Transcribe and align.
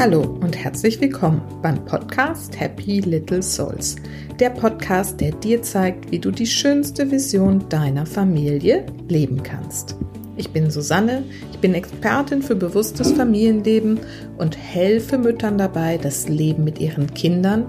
Hallo 0.00 0.22
und 0.40 0.56
herzlich 0.56 0.98
willkommen 0.98 1.42
beim 1.60 1.84
Podcast 1.84 2.58
Happy 2.58 3.00
Little 3.00 3.42
Souls. 3.42 3.96
Der 4.38 4.48
Podcast, 4.48 5.20
der 5.20 5.32
dir 5.32 5.60
zeigt, 5.60 6.10
wie 6.10 6.18
du 6.18 6.30
die 6.30 6.46
schönste 6.46 7.10
Vision 7.10 7.68
deiner 7.68 8.06
Familie 8.06 8.86
leben 9.10 9.42
kannst. 9.42 9.96
Ich 10.38 10.48
bin 10.52 10.70
Susanne, 10.70 11.22
ich 11.52 11.58
bin 11.58 11.74
Expertin 11.74 12.40
für 12.40 12.56
bewusstes 12.56 13.12
Familienleben 13.12 14.00
und 14.38 14.56
helfe 14.56 15.18
Müttern 15.18 15.58
dabei, 15.58 15.98
das 15.98 16.30
Leben 16.30 16.64
mit 16.64 16.80
ihren 16.80 17.12
Kindern 17.12 17.66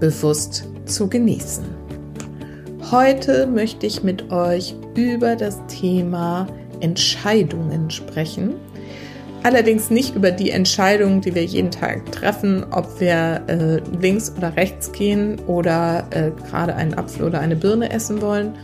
bewusst 0.00 0.66
zu 0.86 1.06
genießen. 1.06 1.66
Heute 2.90 3.46
möchte 3.46 3.84
ich 3.84 4.02
mit 4.02 4.32
euch 4.32 4.74
über 4.94 5.36
das 5.36 5.60
Thema 5.66 6.46
Entscheidungen 6.80 7.90
sprechen 7.90 8.54
Allerdings 9.44 9.90
nicht 9.90 10.16
über 10.16 10.30
die 10.30 10.50
Entscheidungen, 10.50 11.20
die 11.20 11.34
wir 11.34 11.44
jeden 11.44 11.70
Tag 11.70 12.10
treffen, 12.10 12.64
ob 12.70 12.98
wir 12.98 13.42
äh, 13.46 13.76
links 14.00 14.32
oder 14.34 14.56
rechts 14.56 14.90
gehen 14.90 15.38
oder 15.46 16.06
äh, 16.12 16.30
gerade 16.48 16.74
einen 16.74 16.94
Apfel 16.94 17.26
oder 17.26 17.40
eine 17.40 17.54
Birne 17.54 17.90
essen 17.90 18.22
wollen, 18.22 18.54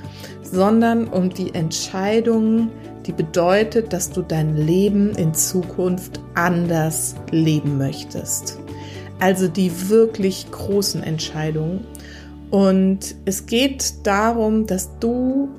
sondern 0.41 1.07
um 1.09 1.29
die 1.29 1.55
Entscheidung, 1.55 2.71
die 3.05 3.13
bedeutet, 3.13 3.93
dass 3.93 4.11
du 4.11 4.23
dein 4.23 4.57
Leben 4.57 5.11
in 5.17 5.35
Zukunft 5.35 6.19
anders 6.35 7.15
leben 7.31 7.77
möchtest. 7.77 8.59
Also 9.19 9.49
die 9.49 9.91
wirklich 9.91 10.51
großen 10.51 11.03
Entscheidungen. 11.03 11.85
Und 12.51 13.17
es 13.27 13.45
geht 13.45 14.07
darum, 14.07 14.67
dass 14.67 14.99
du 14.99 15.51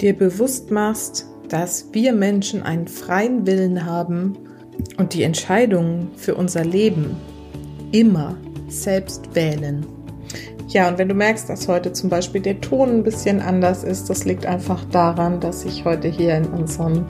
dir 0.00 0.16
bewusst 0.16 0.70
machst, 0.70 1.26
dass 1.50 1.86
wir 1.92 2.12
Menschen 2.12 2.62
einen 2.62 2.88
freien 2.88 3.46
Willen 3.46 3.84
haben 3.84 4.38
und 4.96 5.12
die 5.12 5.24
Entscheidungen 5.24 6.10
für 6.16 6.34
unser 6.34 6.64
Leben 6.64 7.16
immer 7.92 8.36
selbst 8.68 9.34
wählen. 9.34 9.84
Ja, 10.68 10.88
und 10.88 10.98
wenn 10.98 11.08
du 11.08 11.14
merkst, 11.14 11.48
dass 11.48 11.66
heute 11.66 11.92
zum 11.92 12.08
Beispiel 12.08 12.40
der 12.40 12.60
Ton 12.60 12.90
ein 12.90 13.02
bisschen 13.02 13.40
anders 13.40 13.82
ist, 13.82 14.08
das 14.08 14.24
liegt 14.24 14.46
einfach 14.46 14.84
daran, 14.86 15.40
dass 15.40 15.64
ich 15.64 15.84
heute 15.84 16.06
hier 16.06 16.36
in 16.36 16.46
unserem 16.46 17.06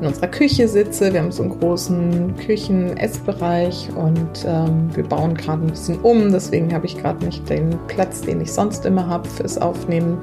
in 0.00 0.06
unserer 0.06 0.28
Küche 0.28 0.68
sitze. 0.68 1.12
Wir 1.12 1.20
haben 1.20 1.32
so 1.32 1.42
einen 1.42 1.58
großen 1.58 2.36
Küchen-Essbereich 2.36 3.88
und 3.94 4.44
ähm, 4.46 4.90
wir 4.94 5.04
bauen 5.04 5.34
gerade 5.34 5.62
ein 5.62 5.70
bisschen 5.70 6.00
um. 6.00 6.30
Deswegen 6.32 6.72
habe 6.72 6.86
ich 6.86 6.96
gerade 6.96 7.24
nicht 7.24 7.48
den 7.48 7.78
Platz, 7.88 8.20
den 8.20 8.40
ich 8.40 8.52
sonst 8.52 8.86
immer 8.86 9.06
habe 9.06 9.28
fürs 9.28 9.58
Aufnehmen 9.58 10.18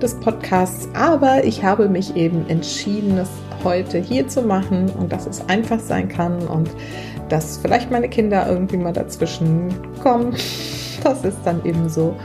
des 0.00 0.14
Podcasts. 0.14 0.88
Aber 0.94 1.44
ich 1.44 1.64
habe 1.64 1.88
mich 1.88 2.16
eben 2.16 2.48
entschieden, 2.48 3.18
es 3.18 3.28
heute 3.64 3.98
hier 3.98 4.28
zu 4.28 4.42
machen 4.42 4.90
und 4.90 5.12
dass 5.12 5.26
es 5.26 5.48
einfach 5.48 5.80
sein 5.80 6.08
kann 6.08 6.46
und 6.46 6.70
dass 7.28 7.58
vielleicht 7.58 7.90
meine 7.90 8.08
Kinder 8.08 8.46
irgendwie 8.48 8.76
mal 8.76 8.92
dazwischen 8.92 9.68
kommen. 10.02 10.34
Das 11.04 11.24
ist 11.24 11.38
dann 11.44 11.64
eben 11.64 11.88
so. 11.88 12.16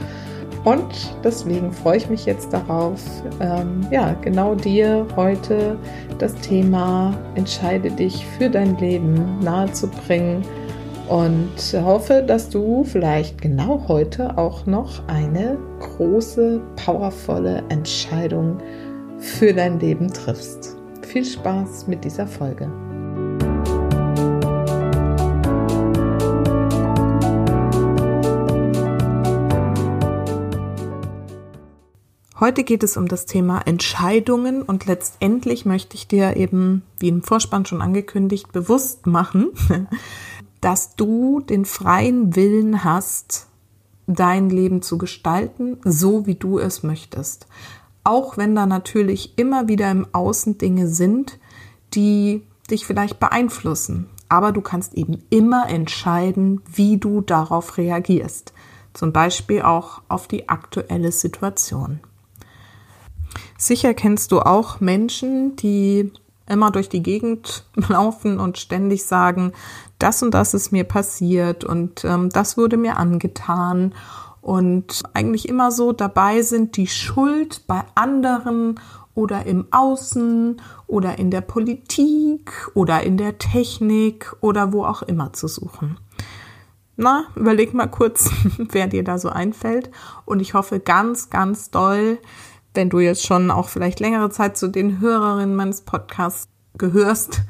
Und 0.64 1.16
deswegen 1.24 1.72
freue 1.72 1.96
ich 1.96 2.08
mich 2.08 2.24
jetzt 2.24 2.52
darauf, 2.52 3.00
ähm, 3.40 3.86
ja, 3.90 4.14
genau 4.20 4.54
dir 4.54 5.06
heute 5.16 5.76
das 6.18 6.34
Thema 6.36 7.18
Entscheide 7.34 7.90
dich 7.90 8.24
für 8.38 8.48
dein 8.48 8.78
Leben 8.78 9.40
nahezubringen 9.40 10.42
und 11.08 11.82
hoffe, 11.84 12.22
dass 12.24 12.48
du 12.48 12.84
vielleicht 12.84 13.42
genau 13.42 13.84
heute 13.88 14.38
auch 14.38 14.64
noch 14.66 15.06
eine 15.08 15.58
große, 15.80 16.60
powervolle 16.76 17.64
Entscheidung 17.68 18.58
für 19.18 19.52
dein 19.52 19.80
Leben 19.80 20.12
triffst. 20.12 20.76
Viel 21.02 21.24
Spaß 21.24 21.88
mit 21.88 22.04
dieser 22.04 22.26
Folge. 22.26 22.70
Heute 32.42 32.64
geht 32.64 32.82
es 32.82 32.96
um 32.96 33.06
das 33.06 33.24
Thema 33.24 33.60
Entscheidungen 33.68 34.62
und 34.62 34.86
letztendlich 34.86 35.64
möchte 35.64 35.94
ich 35.94 36.08
dir 36.08 36.36
eben, 36.36 36.82
wie 36.98 37.06
im 37.06 37.22
Vorspann 37.22 37.66
schon 37.66 37.80
angekündigt, 37.80 38.50
bewusst 38.50 39.06
machen, 39.06 39.50
dass 40.60 40.96
du 40.96 41.38
den 41.38 41.64
freien 41.64 42.34
Willen 42.34 42.82
hast, 42.82 43.46
dein 44.08 44.50
Leben 44.50 44.82
zu 44.82 44.98
gestalten, 44.98 45.78
so 45.84 46.26
wie 46.26 46.34
du 46.34 46.58
es 46.58 46.82
möchtest. 46.82 47.46
Auch 48.02 48.36
wenn 48.36 48.56
da 48.56 48.66
natürlich 48.66 49.38
immer 49.38 49.68
wieder 49.68 49.88
im 49.92 50.08
Außen 50.10 50.58
Dinge 50.58 50.88
sind, 50.88 51.38
die 51.94 52.42
dich 52.68 52.86
vielleicht 52.86 53.20
beeinflussen. 53.20 54.08
Aber 54.28 54.50
du 54.50 54.62
kannst 54.62 54.94
eben 54.94 55.22
immer 55.30 55.68
entscheiden, 55.68 56.60
wie 56.66 56.96
du 56.96 57.20
darauf 57.20 57.78
reagierst. 57.78 58.52
Zum 58.94 59.12
Beispiel 59.12 59.62
auch 59.62 60.02
auf 60.08 60.26
die 60.26 60.48
aktuelle 60.48 61.12
Situation. 61.12 62.00
Sicher 63.58 63.94
kennst 63.94 64.32
du 64.32 64.40
auch 64.40 64.80
Menschen, 64.80 65.56
die 65.56 66.12
immer 66.46 66.70
durch 66.70 66.88
die 66.88 67.02
Gegend 67.02 67.64
laufen 67.88 68.38
und 68.38 68.58
ständig 68.58 69.04
sagen, 69.04 69.52
das 69.98 70.22
und 70.22 70.32
das 70.32 70.54
ist 70.54 70.72
mir 70.72 70.84
passiert 70.84 71.64
und 71.64 72.04
ähm, 72.04 72.28
das 72.30 72.56
wurde 72.56 72.76
mir 72.76 72.96
angetan 72.96 73.94
und 74.40 75.02
eigentlich 75.14 75.48
immer 75.48 75.70
so 75.70 75.92
dabei 75.92 76.42
sind, 76.42 76.76
die 76.76 76.88
Schuld 76.88 77.66
bei 77.68 77.84
anderen 77.94 78.80
oder 79.14 79.46
im 79.46 79.66
Außen 79.70 80.60
oder 80.86 81.18
in 81.18 81.30
der 81.30 81.42
Politik 81.42 82.50
oder 82.74 83.02
in 83.02 83.16
der 83.16 83.38
Technik 83.38 84.34
oder 84.40 84.72
wo 84.72 84.84
auch 84.84 85.02
immer 85.02 85.32
zu 85.32 85.48
suchen. 85.48 85.98
Na, 86.96 87.24
überleg 87.36 87.72
mal 87.72 87.86
kurz, 87.86 88.30
wer 88.58 88.86
dir 88.86 89.04
da 89.04 89.18
so 89.18 89.28
einfällt 89.28 89.90
und 90.24 90.40
ich 90.40 90.54
hoffe 90.54 90.80
ganz, 90.80 91.30
ganz 91.30 91.70
doll, 91.70 92.18
wenn 92.74 92.90
du 92.90 93.00
jetzt 93.00 93.24
schon 93.24 93.50
auch 93.50 93.68
vielleicht 93.68 94.00
längere 94.00 94.30
Zeit 94.30 94.56
zu 94.56 94.68
den 94.68 95.00
Hörerinnen 95.00 95.54
meines 95.54 95.82
Podcasts 95.82 96.48
gehörst, 96.78 97.42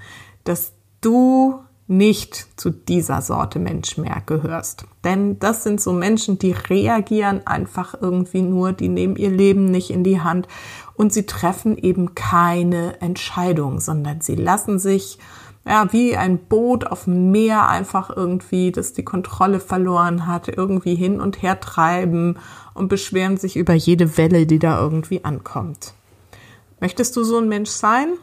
dass 0.44 0.72
du 1.00 1.60
nicht 1.87 2.47
zu 2.56 2.71
dieser 2.71 3.21
Sorte 3.21 3.59
Mensch 3.59 3.99
mehr 3.99 4.22
gehörst. 4.25 4.87
Denn 5.05 5.38
das 5.38 5.62
sind 5.62 5.81
so 5.81 5.93
Menschen, 5.93 6.38
die 6.38 6.53
reagieren 6.53 7.47
einfach 7.47 7.94
irgendwie 8.00 8.43
nur, 8.43 8.72
die 8.72 8.88
nehmen 8.88 9.16
ihr 9.16 9.31
Leben 9.31 9.66
nicht 9.66 9.91
in 9.91 10.05
die 10.05 10.21
Hand 10.21 10.49
und 10.94 11.12
sie 11.12 11.27
treffen 11.27 11.77
eben 11.77 12.15
keine 12.15 13.00
Entscheidung, 13.00 13.81
sondern 13.81 14.21
sie 14.21 14.37
lassen 14.37 14.78
sich 14.78 15.19
ja, 15.66 15.93
wie 15.93 16.16
ein 16.16 16.38
Boot 16.38 16.87
auf 16.87 17.05
dem 17.05 17.31
Meer 17.31 17.69
einfach 17.69 18.11
irgendwie, 18.11 18.72
das 18.72 18.94
die 18.94 19.05
Kontrolle 19.05 19.61
verloren 19.61 20.27
hat, 20.27 20.49
irgendwie 20.49 20.97
hin 20.97 21.21
und 21.21 21.41
her 21.41 21.61
treiben 21.61 22.38
und 22.75 22.88
beschweren 22.88 23.37
sich 23.37 23.56
über 23.56 23.75
jede 23.75 24.16
Welle, 24.16 24.47
die 24.47 24.59
da 24.59 24.81
irgendwie 24.81 25.25
ankommt. 25.25 25.94
Möchtest 26.81 27.16
du 27.16 27.25
so 27.25 27.38
ein 27.38 27.49
Mensch 27.49 27.71
sein? 27.71 28.15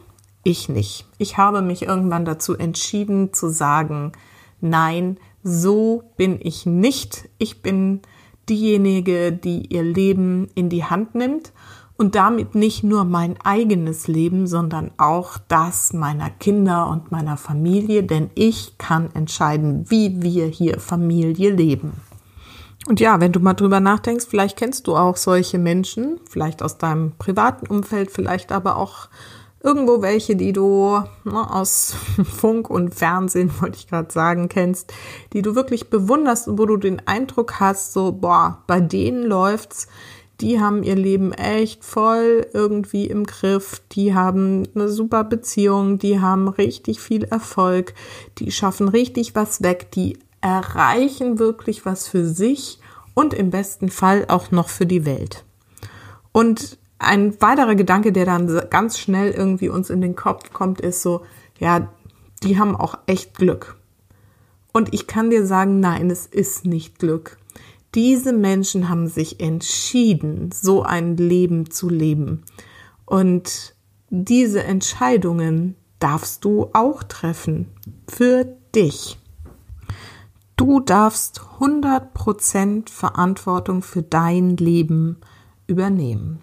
Ich 0.42 0.68
nicht. 0.68 1.06
Ich 1.18 1.36
habe 1.36 1.62
mich 1.62 1.82
irgendwann 1.82 2.24
dazu 2.24 2.56
entschieden 2.56 3.32
zu 3.32 3.48
sagen, 3.48 4.12
nein, 4.60 5.18
so 5.42 6.02
bin 6.16 6.38
ich 6.40 6.66
nicht. 6.66 7.28
Ich 7.38 7.62
bin 7.62 8.00
diejenige, 8.48 9.32
die 9.32 9.66
ihr 9.66 9.82
Leben 9.82 10.48
in 10.54 10.68
die 10.68 10.84
Hand 10.84 11.14
nimmt 11.14 11.52
und 11.96 12.14
damit 12.14 12.54
nicht 12.54 12.82
nur 12.82 13.04
mein 13.04 13.38
eigenes 13.42 14.08
Leben, 14.08 14.46
sondern 14.46 14.90
auch 14.96 15.36
das 15.48 15.92
meiner 15.92 16.30
Kinder 16.30 16.88
und 16.88 17.12
meiner 17.12 17.36
Familie, 17.36 18.02
denn 18.02 18.30
ich 18.34 18.78
kann 18.78 19.10
entscheiden, 19.14 19.84
wie 19.90 20.22
wir 20.22 20.46
hier 20.46 20.80
Familie 20.80 21.50
leben. 21.50 21.92
Und 22.86 22.98
ja, 22.98 23.20
wenn 23.20 23.32
du 23.32 23.40
mal 23.40 23.54
drüber 23.54 23.80
nachdenkst, 23.80 24.26
vielleicht 24.28 24.56
kennst 24.56 24.86
du 24.86 24.96
auch 24.96 25.16
solche 25.16 25.58
Menschen, 25.58 26.18
vielleicht 26.28 26.62
aus 26.62 26.78
deinem 26.78 27.12
privaten 27.18 27.66
Umfeld, 27.66 28.10
vielleicht 28.10 28.52
aber 28.52 28.76
auch 28.76 29.08
irgendwo 29.62 30.00
welche, 30.00 30.36
die 30.36 30.52
du 30.52 31.02
ne, 31.24 31.54
aus 31.54 31.94
Funk 32.24 32.70
und 32.70 32.94
Fernsehen, 32.94 33.50
wollte 33.60 33.78
ich 33.78 33.88
gerade 33.88 34.12
sagen, 34.12 34.48
kennst, 34.48 34.92
die 35.32 35.42
du 35.42 35.54
wirklich 35.54 35.90
bewunderst 35.90 36.48
und 36.48 36.58
wo 36.58 36.66
du 36.66 36.76
den 36.76 37.06
Eindruck 37.06 37.60
hast, 37.60 37.92
so, 37.92 38.12
boah, 38.12 38.62
bei 38.66 38.80
denen 38.80 39.24
läuft's. 39.24 39.86
Die 40.40 40.58
haben 40.58 40.82
ihr 40.82 40.96
Leben 40.96 41.32
echt 41.34 41.84
voll 41.84 42.46
irgendwie 42.54 43.04
im 43.04 43.26
Griff, 43.26 43.82
die 43.92 44.14
haben 44.14 44.66
eine 44.74 44.88
super 44.88 45.22
Beziehung, 45.22 45.98
die 45.98 46.18
haben 46.18 46.48
richtig 46.48 46.98
viel 46.98 47.24
Erfolg, 47.24 47.92
die 48.38 48.50
schaffen 48.50 48.88
richtig 48.88 49.34
was 49.34 49.62
weg, 49.62 49.90
die 49.90 50.18
erreichen 50.40 51.38
wirklich 51.38 51.84
was 51.84 52.08
für 52.08 52.24
sich 52.24 52.78
und 53.14 53.34
im 53.34 53.50
besten 53.50 53.90
Fall 53.90 54.26
auch 54.28 54.50
noch 54.50 54.68
für 54.68 54.86
die 54.86 55.04
Welt. 55.04 55.44
Und 56.32 56.78
ein 56.98 57.40
weiterer 57.40 57.74
Gedanke, 57.74 58.12
der 58.12 58.26
dann 58.26 58.60
ganz 58.70 58.98
schnell 58.98 59.32
irgendwie 59.32 59.68
uns 59.68 59.90
in 59.90 60.00
den 60.00 60.16
Kopf 60.16 60.52
kommt, 60.52 60.80
ist 60.80 61.02
so, 61.02 61.22
ja, 61.58 61.88
die 62.42 62.58
haben 62.58 62.76
auch 62.76 62.98
echt 63.06 63.36
Glück. 63.36 63.76
Und 64.72 64.94
ich 64.94 65.06
kann 65.06 65.30
dir 65.30 65.46
sagen, 65.46 65.80
nein, 65.80 66.10
es 66.10 66.26
ist 66.26 66.64
nicht 66.64 66.98
Glück. 66.98 67.38
Diese 67.94 68.32
Menschen 68.32 68.88
haben 68.88 69.08
sich 69.08 69.40
entschieden, 69.40 70.50
so 70.52 70.82
ein 70.82 71.16
Leben 71.16 71.70
zu 71.70 71.88
leben. 71.88 72.44
Und 73.04 73.74
diese 74.10 74.62
Entscheidungen 74.62 75.74
darfst 75.98 76.44
du 76.44 76.70
auch 76.72 77.02
treffen. 77.02 77.68
Für 78.08 78.44
dich. 78.74 79.19
Du 80.60 80.78
darfst 80.78 81.40
100% 81.58 82.90
Verantwortung 82.90 83.80
für 83.80 84.02
dein 84.02 84.58
Leben 84.58 85.16
übernehmen. 85.66 86.42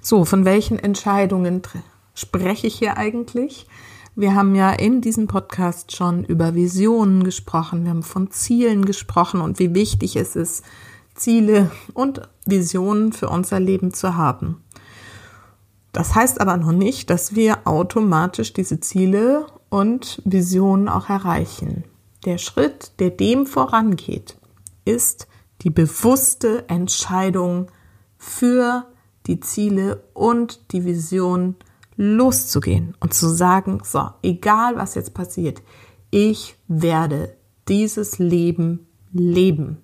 So, 0.00 0.24
von 0.24 0.44
welchen 0.44 0.76
Entscheidungen 0.76 1.62
spreche 2.14 2.66
ich 2.66 2.74
hier 2.74 2.96
eigentlich? 2.96 3.68
Wir 4.16 4.34
haben 4.34 4.56
ja 4.56 4.72
in 4.72 5.02
diesem 5.02 5.28
Podcast 5.28 5.94
schon 5.94 6.24
über 6.24 6.56
Visionen 6.56 7.22
gesprochen, 7.22 7.84
wir 7.84 7.90
haben 7.90 8.02
von 8.02 8.32
Zielen 8.32 8.84
gesprochen 8.84 9.40
und 9.40 9.60
wie 9.60 9.72
wichtig 9.72 10.16
es 10.16 10.34
ist, 10.34 10.64
Ziele 11.14 11.70
und 11.94 12.28
Visionen 12.44 13.12
für 13.12 13.28
unser 13.28 13.60
Leben 13.60 13.94
zu 13.94 14.16
haben. 14.16 14.64
Das 15.92 16.16
heißt 16.16 16.40
aber 16.40 16.56
noch 16.56 16.72
nicht, 16.72 17.08
dass 17.08 17.36
wir 17.36 17.68
automatisch 17.68 18.52
diese 18.52 18.80
Ziele 18.80 19.46
und 19.68 20.20
Visionen 20.24 20.88
auch 20.88 21.08
erreichen. 21.08 21.84
Der 22.24 22.38
Schritt, 22.38 22.92
der 22.98 23.10
dem 23.10 23.46
vorangeht, 23.46 24.36
ist 24.84 25.28
die 25.62 25.70
bewusste 25.70 26.68
Entscheidung 26.68 27.70
für 28.16 28.86
die 29.26 29.40
Ziele 29.40 30.02
und 30.14 30.72
die 30.72 30.84
Vision 30.84 31.56
loszugehen 31.96 32.96
und 33.00 33.14
zu 33.14 33.28
sagen, 33.28 33.80
so, 33.84 34.08
egal 34.22 34.76
was 34.76 34.94
jetzt 34.94 35.14
passiert, 35.14 35.62
ich 36.10 36.56
werde 36.68 37.36
dieses 37.68 38.18
Leben 38.18 38.86
leben. 39.12 39.78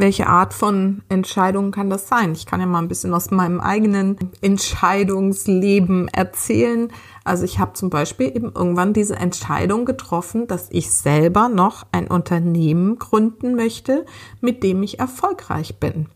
Welche 0.00 0.28
Art 0.28 0.54
von 0.54 1.02
Entscheidung 1.10 1.72
kann 1.72 1.90
das 1.90 2.08
sein? 2.08 2.32
Ich 2.32 2.46
kann 2.46 2.58
ja 2.58 2.64
mal 2.64 2.78
ein 2.78 2.88
bisschen 2.88 3.12
aus 3.12 3.30
meinem 3.30 3.60
eigenen 3.60 4.16
Entscheidungsleben 4.40 6.08
erzählen. 6.08 6.90
Also 7.22 7.44
ich 7.44 7.58
habe 7.58 7.74
zum 7.74 7.90
Beispiel 7.90 8.34
eben 8.34 8.50
irgendwann 8.54 8.94
diese 8.94 9.16
Entscheidung 9.16 9.84
getroffen, 9.84 10.46
dass 10.46 10.68
ich 10.70 10.90
selber 10.90 11.50
noch 11.50 11.84
ein 11.92 12.06
Unternehmen 12.06 12.98
gründen 12.98 13.54
möchte, 13.56 14.06
mit 14.40 14.62
dem 14.62 14.82
ich 14.82 14.98
erfolgreich 14.98 15.78
bin. 15.78 16.06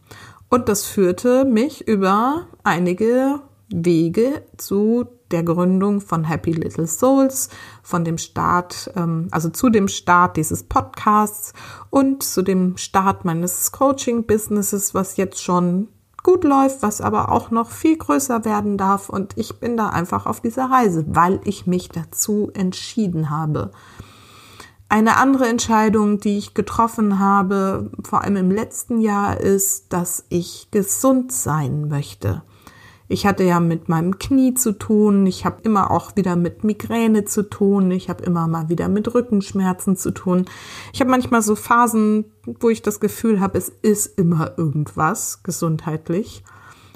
Und 0.48 0.70
das 0.70 0.86
führte 0.86 1.44
mich 1.44 1.86
über 1.86 2.46
einige 2.62 3.40
Wege 3.68 4.46
zu 4.56 5.08
der 5.34 5.42
Gründung 5.42 6.00
von 6.00 6.22
Happy 6.22 6.52
Little 6.52 6.86
Souls, 6.86 7.48
von 7.82 8.04
dem 8.04 8.18
Start, 8.18 8.88
ähm, 8.94 9.26
also 9.32 9.50
zu 9.50 9.68
dem 9.68 9.88
Start 9.88 10.36
dieses 10.36 10.62
Podcasts 10.62 11.52
und 11.90 12.22
zu 12.22 12.42
dem 12.42 12.76
Start 12.76 13.24
meines 13.24 13.72
Coaching-Businesses, 13.72 14.94
was 14.94 15.16
jetzt 15.16 15.42
schon 15.42 15.88
gut 16.22 16.44
läuft, 16.44 16.82
was 16.82 17.00
aber 17.00 17.32
auch 17.32 17.50
noch 17.50 17.68
viel 17.68 17.98
größer 17.98 18.44
werden 18.44 18.78
darf. 18.78 19.08
Und 19.08 19.36
ich 19.36 19.58
bin 19.58 19.76
da 19.76 19.88
einfach 19.88 20.26
auf 20.26 20.40
dieser 20.40 20.70
Reise, 20.70 21.04
weil 21.08 21.40
ich 21.42 21.66
mich 21.66 21.88
dazu 21.88 22.52
entschieden 22.54 23.28
habe. 23.28 23.72
Eine 24.88 25.16
andere 25.16 25.48
Entscheidung, 25.48 26.20
die 26.20 26.38
ich 26.38 26.54
getroffen 26.54 27.18
habe, 27.18 27.90
vor 28.04 28.22
allem 28.22 28.36
im 28.36 28.52
letzten 28.52 29.00
Jahr, 29.00 29.40
ist, 29.40 29.92
dass 29.92 30.26
ich 30.28 30.68
gesund 30.70 31.32
sein 31.32 31.88
möchte. 31.88 32.42
Ich 33.06 33.26
hatte 33.26 33.44
ja 33.44 33.60
mit 33.60 33.88
meinem 33.88 34.18
Knie 34.18 34.54
zu 34.54 34.72
tun, 34.72 35.26
ich 35.26 35.44
habe 35.44 35.60
immer 35.62 35.90
auch 35.90 36.16
wieder 36.16 36.36
mit 36.36 36.64
Migräne 36.64 37.24
zu 37.24 37.42
tun, 37.42 37.90
ich 37.90 38.08
habe 38.08 38.24
immer 38.24 38.48
mal 38.48 38.70
wieder 38.70 38.88
mit 38.88 39.14
Rückenschmerzen 39.14 39.96
zu 39.96 40.10
tun. 40.10 40.46
Ich 40.92 41.00
habe 41.00 41.10
manchmal 41.10 41.42
so 41.42 41.54
Phasen, 41.54 42.32
wo 42.46 42.70
ich 42.70 42.80
das 42.80 43.00
Gefühl 43.00 43.40
habe, 43.40 43.58
es 43.58 43.68
ist 43.68 44.18
immer 44.18 44.56
irgendwas 44.56 45.42
gesundheitlich. 45.42 46.42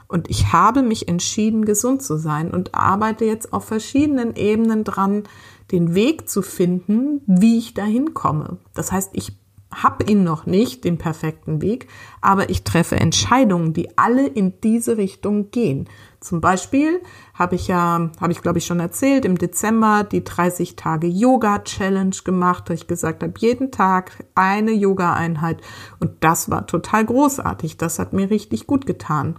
Und 0.09 0.31
ich 0.31 0.55
habe 0.55 0.83
mich 0.83 1.09
entschieden, 1.09 1.67
gesund 1.67 2.03
zu 2.03 2.17
sein 2.17 2.51
und 2.51 2.75
arbeite 2.75 3.27
jetzt 3.27 3.53
auf 3.53 3.67
verschiedenen 3.67 4.35
Ebenen 4.35 4.83
dran, 4.83 5.25
den 5.71 5.95
Weg 5.95 6.31
zu 6.31 6.41
finden, 6.41 7.21
wie 7.27 7.59
ich 7.59 7.75
dahin 7.75 8.15
komme. 8.15 8.57
Das 8.75 8.91
heißt, 8.91 9.11
ich 9.13 9.37
habe 9.75 10.05
ihn 10.05 10.25
noch 10.25 10.47
nicht, 10.47 10.85
den 10.85 10.97
perfekten 10.97 11.61
Weg, 11.61 11.89
aber 12.21 12.49
ich 12.49 12.65
treffe 12.65 12.97
Entscheidungen, 12.97 13.75
die 13.75 13.99
alle 13.99 14.27
in 14.27 14.61
diese 14.63 14.97
Richtung 14.97 15.51
gehen. 15.51 15.89
Zum 16.21 16.41
Beispiel 16.41 17.01
habe 17.35 17.55
ich 17.55 17.69
ja, 17.69 18.11
habe 18.21 18.33
ich 18.33 18.41
glaube 18.41 18.59
ich 18.59 18.67
schon 18.67 18.81
erzählt, 18.81 19.25
im 19.25 19.37
Dezember 19.37 20.05
die 20.05 20.25
30 20.25 20.75
Tage 20.75 21.07
Yoga 21.07 21.61
Challenge 21.61 22.17
gemacht, 22.25 22.65
wo 22.69 22.73
ich 22.73 22.87
gesagt 22.87 23.23
habe, 23.23 23.35
jeden 23.39 23.71
Tag 23.71 24.25
eine 24.35 24.73
Yoga-Einheit 24.73 25.61
und 26.01 26.13
das 26.21 26.51
war 26.51 26.67
total 26.67 27.05
großartig. 27.05 27.77
Das 27.77 27.99
hat 27.99 28.13
mir 28.13 28.31
richtig 28.31 28.67
gut 28.67 28.87
getan. 28.87 29.37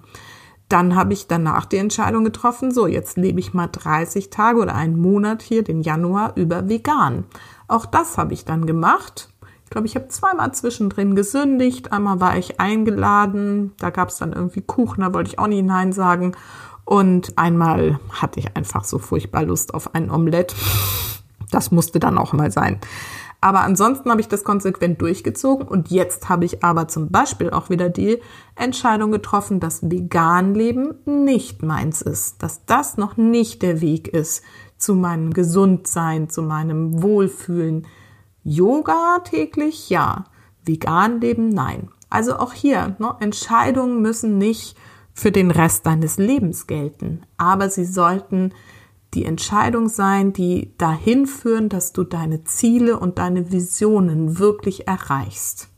Dann 0.69 0.95
habe 0.95 1.13
ich 1.13 1.25
danach 1.25 1.65
die 1.65 1.77
Entscheidung 1.77 2.23
getroffen, 2.23 2.71
so 2.71 2.85
jetzt 2.85 3.17
lebe 3.17 3.39
ich 3.39 3.55
mal 3.55 3.67
30 3.67 4.29
Tage 4.29 4.59
oder 4.59 4.75
einen 4.75 5.01
Monat 5.01 5.41
hier, 5.41 5.63
den 5.63 5.81
Januar, 5.81 6.33
über 6.35 6.69
vegan. 6.69 7.25
Auch 7.67 7.87
das 7.87 8.19
habe 8.19 8.33
ich 8.33 8.45
dann 8.45 8.67
gemacht 8.67 9.29
ich 9.69 9.71
glaube, 9.71 9.85
ich 9.85 9.93
habe 9.93 10.07
zweimal 10.07 10.51
zwischendrin 10.51 11.13
gesündigt. 11.13 11.91
Einmal 11.91 12.19
war 12.19 12.35
ich 12.39 12.59
eingeladen, 12.59 13.71
da 13.77 13.91
gab 13.91 14.09
es 14.09 14.17
dann 14.17 14.33
irgendwie 14.33 14.61
Kuchen, 14.61 15.01
da 15.01 15.13
wollte 15.13 15.29
ich 15.29 15.37
auch 15.37 15.45
nicht 15.45 15.63
Nein 15.63 15.93
sagen. 15.93 16.31
Und 16.85 17.37
einmal 17.37 17.99
hatte 18.11 18.39
ich 18.39 18.57
einfach 18.57 18.83
so 18.83 18.97
furchtbar 18.97 19.43
Lust 19.43 19.75
auf 19.75 19.93
ein 19.93 20.09
Omelett. 20.09 20.55
Das 21.51 21.69
musste 21.69 21.99
dann 21.99 22.17
auch 22.17 22.33
mal 22.33 22.51
sein. 22.51 22.79
Aber 23.41 23.59
ansonsten 23.59 24.09
habe 24.09 24.21
ich 24.21 24.27
das 24.27 24.43
konsequent 24.43 25.03
durchgezogen 25.03 25.67
und 25.67 25.91
jetzt 25.91 26.29
habe 26.29 26.45
ich 26.45 26.63
aber 26.63 26.87
zum 26.87 27.11
Beispiel 27.11 27.51
auch 27.51 27.69
wieder 27.69 27.89
die 27.89 28.17
Entscheidung 28.55 29.11
getroffen, 29.11 29.59
dass 29.59 29.83
Veganleben 29.83 30.95
nicht 31.05 31.61
meins 31.61 32.01
ist, 32.01 32.41
dass 32.41 32.65
das 32.65 32.97
noch 32.97 33.17
nicht 33.17 33.61
der 33.61 33.81
Weg 33.81 34.07
ist 34.07 34.43
zu 34.77 34.95
meinem 34.95 35.31
Gesundsein, 35.31 36.27
zu 36.27 36.41
meinem 36.41 37.03
Wohlfühlen, 37.03 37.85
Yoga 38.49 39.19
täglich, 39.19 39.91
ja. 39.91 40.23
Vegan 40.65 41.21
leben, 41.21 41.49
nein. 41.49 41.89
Also 42.09 42.37
auch 42.37 42.53
hier, 42.53 42.95
ne, 42.97 43.15
Entscheidungen 43.19 44.01
müssen 44.01 44.39
nicht 44.39 44.75
für 45.13 45.31
den 45.31 45.51
Rest 45.51 45.85
deines 45.85 46.17
Lebens 46.17 46.65
gelten, 46.65 47.21
aber 47.37 47.69
sie 47.69 47.85
sollten 47.85 48.53
die 49.13 49.25
Entscheidung 49.25 49.87
sein, 49.87 50.33
die 50.33 50.73
dahin 50.79 51.27
führen, 51.27 51.69
dass 51.69 51.93
du 51.93 52.03
deine 52.03 52.43
Ziele 52.43 52.99
und 52.99 53.19
deine 53.19 53.51
Visionen 53.51 54.39
wirklich 54.39 54.87
erreichst. 54.87 55.69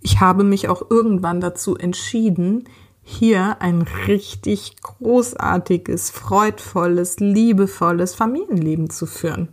Ich 0.00 0.20
habe 0.20 0.42
mich 0.42 0.68
auch 0.68 0.90
irgendwann 0.90 1.40
dazu 1.40 1.76
entschieden, 1.76 2.64
hier 3.02 3.62
ein 3.62 3.82
richtig 4.08 4.80
großartiges, 4.82 6.10
freudvolles, 6.10 7.20
liebevolles 7.20 8.16
Familienleben 8.16 8.90
zu 8.90 9.06
führen. 9.06 9.48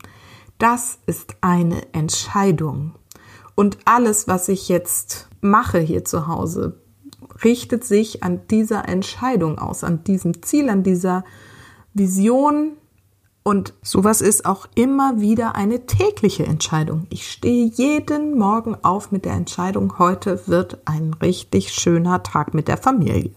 Das 0.60 1.00
ist 1.06 1.38
eine 1.40 1.94
Entscheidung. 1.94 2.94
Und 3.56 3.78
alles, 3.86 4.28
was 4.28 4.50
ich 4.50 4.68
jetzt 4.68 5.30
mache 5.42 5.80
hier 5.80 6.04
zu 6.04 6.28
Hause, 6.28 6.82
richtet 7.44 7.86
sich 7.86 8.24
an 8.24 8.42
dieser 8.52 8.88
Entscheidung 8.88 9.58
aus, 9.58 9.86
an 9.86 10.04
diesem 10.04 10.44
Ziel, 10.44 10.70
an 10.70 10.84
dieser 10.84 11.24
Vision. 11.94 12.74
Und 13.42 13.74
sowas 13.82 14.20
ist 14.20 14.46
auch 14.46 14.68
immer 14.76 15.22
wieder 15.22 15.56
eine 15.56 15.86
tägliche 15.86 16.46
Entscheidung. 16.46 17.08
Ich 17.10 17.32
stehe 17.32 17.66
jeden 17.66 18.38
Morgen 18.38 18.76
auf 18.84 19.14
mit 19.14 19.24
der 19.24 19.34
Entscheidung, 19.34 19.98
heute 19.98 20.46
wird 20.48 20.80
ein 20.86 21.14
richtig 21.14 21.72
schöner 21.74 22.22
Tag 22.22 22.54
mit 22.54 22.68
der 22.68 22.78
Familie. 22.78 23.32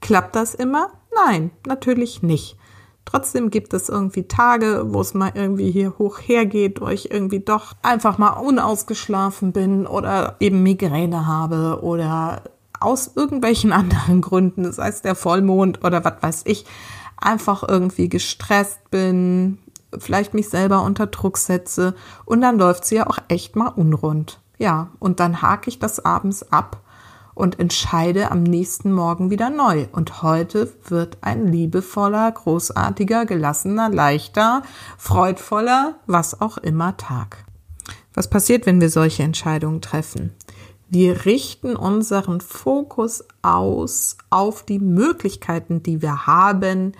Klappt 0.00 0.36
das 0.36 0.54
immer? 0.54 0.92
Nein, 1.26 1.50
natürlich 1.66 2.22
nicht. 2.22 2.56
Trotzdem 3.04 3.50
gibt 3.50 3.74
es 3.74 3.88
irgendwie 3.88 4.26
Tage, 4.26 4.86
wo 4.88 5.00
es 5.00 5.14
mal 5.14 5.32
irgendwie 5.34 5.70
hier 5.70 5.94
hoch 5.98 6.18
hergeht, 6.20 6.80
wo 6.80 6.88
ich 6.88 7.10
irgendwie 7.10 7.40
doch 7.40 7.74
einfach 7.82 8.18
mal 8.18 8.30
unausgeschlafen 8.30 9.52
bin 9.52 9.86
oder 9.86 10.36
eben 10.40 10.62
Migräne 10.62 11.26
habe 11.26 11.80
oder 11.82 12.42
aus 12.80 13.12
irgendwelchen 13.14 13.72
anderen 13.74 14.20
Gründen, 14.20 14.72
sei 14.72 14.88
es 14.88 15.02
der 15.02 15.14
Vollmond 15.14 15.84
oder 15.84 16.04
was 16.04 16.14
weiß 16.22 16.42
ich, 16.46 16.64
einfach 17.16 17.62
irgendwie 17.66 18.08
gestresst 18.08 18.90
bin, 18.90 19.58
vielleicht 19.98 20.34
mich 20.34 20.48
selber 20.48 20.82
unter 20.82 21.06
Druck 21.06 21.38
setze 21.38 21.94
und 22.24 22.40
dann 22.40 22.58
läuft 22.58 22.84
sie 22.84 22.96
ja 22.96 23.06
auch 23.06 23.18
echt 23.28 23.54
mal 23.54 23.68
unrund. 23.68 24.40
Ja, 24.58 24.88
und 24.98 25.20
dann 25.20 25.42
hake 25.42 25.68
ich 25.68 25.78
das 25.78 26.04
abends 26.04 26.52
ab 26.52 26.80
und 27.34 27.58
entscheide 27.58 28.30
am 28.30 28.42
nächsten 28.42 28.92
Morgen 28.92 29.30
wieder 29.30 29.50
neu. 29.50 29.86
Und 29.92 30.22
heute 30.22 30.72
wird 30.88 31.18
ein 31.20 31.48
liebevoller, 31.48 32.30
großartiger, 32.30 33.26
gelassener, 33.26 33.88
leichter, 33.88 34.62
freudvoller, 34.98 35.96
was 36.06 36.40
auch 36.40 36.58
immer 36.58 36.96
Tag. 36.96 37.44
Was 38.14 38.30
passiert, 38.30 38.66
wenn 38.66 38.80
wir 38.80 38.90
solche 38.90 39.24
Entscheidungen 39.24 39.80
treffen? 39.80 40.32
Wir 40.88 41.24
richten 41.24 41.74
unseren 41.74 42.40
Fokus 42.40 43.24
aus 43.42 44.16
auf 44.30 44.62
die 44.62 44.78
Möglichkeiten, 44.78 45.82
die 45.82 46.02
wir 46.02 46.26
haben, 46.26 46.92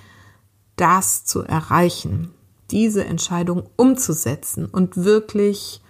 das 0.74 1.24
zu 1.24 1.42
erreichen, 1.42 2.32
diese 2.72 3.04
Entscheidung 3.04 3.68
umzusetzen 3.76 4.66
und 4.66 5.04
wirklich 5.04 5.80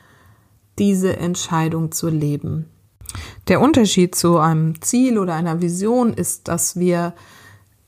diese 0.79 1.17
Entscheidung 1.17 1.93
zu 1.93 2.11
leben. 2.11 2.69
Der 3.49 3.61
Unterschied 3.61 4.15
zu 4.15 4.39
einem 4.39 4.81
Ziel 4.81 5.19
oder 5.19 5.35
einer 5.35 5.61
Vision 5.61 6.15
ist, 6.15 6.49
dass 6.49 6.77
wir 6.79 7.15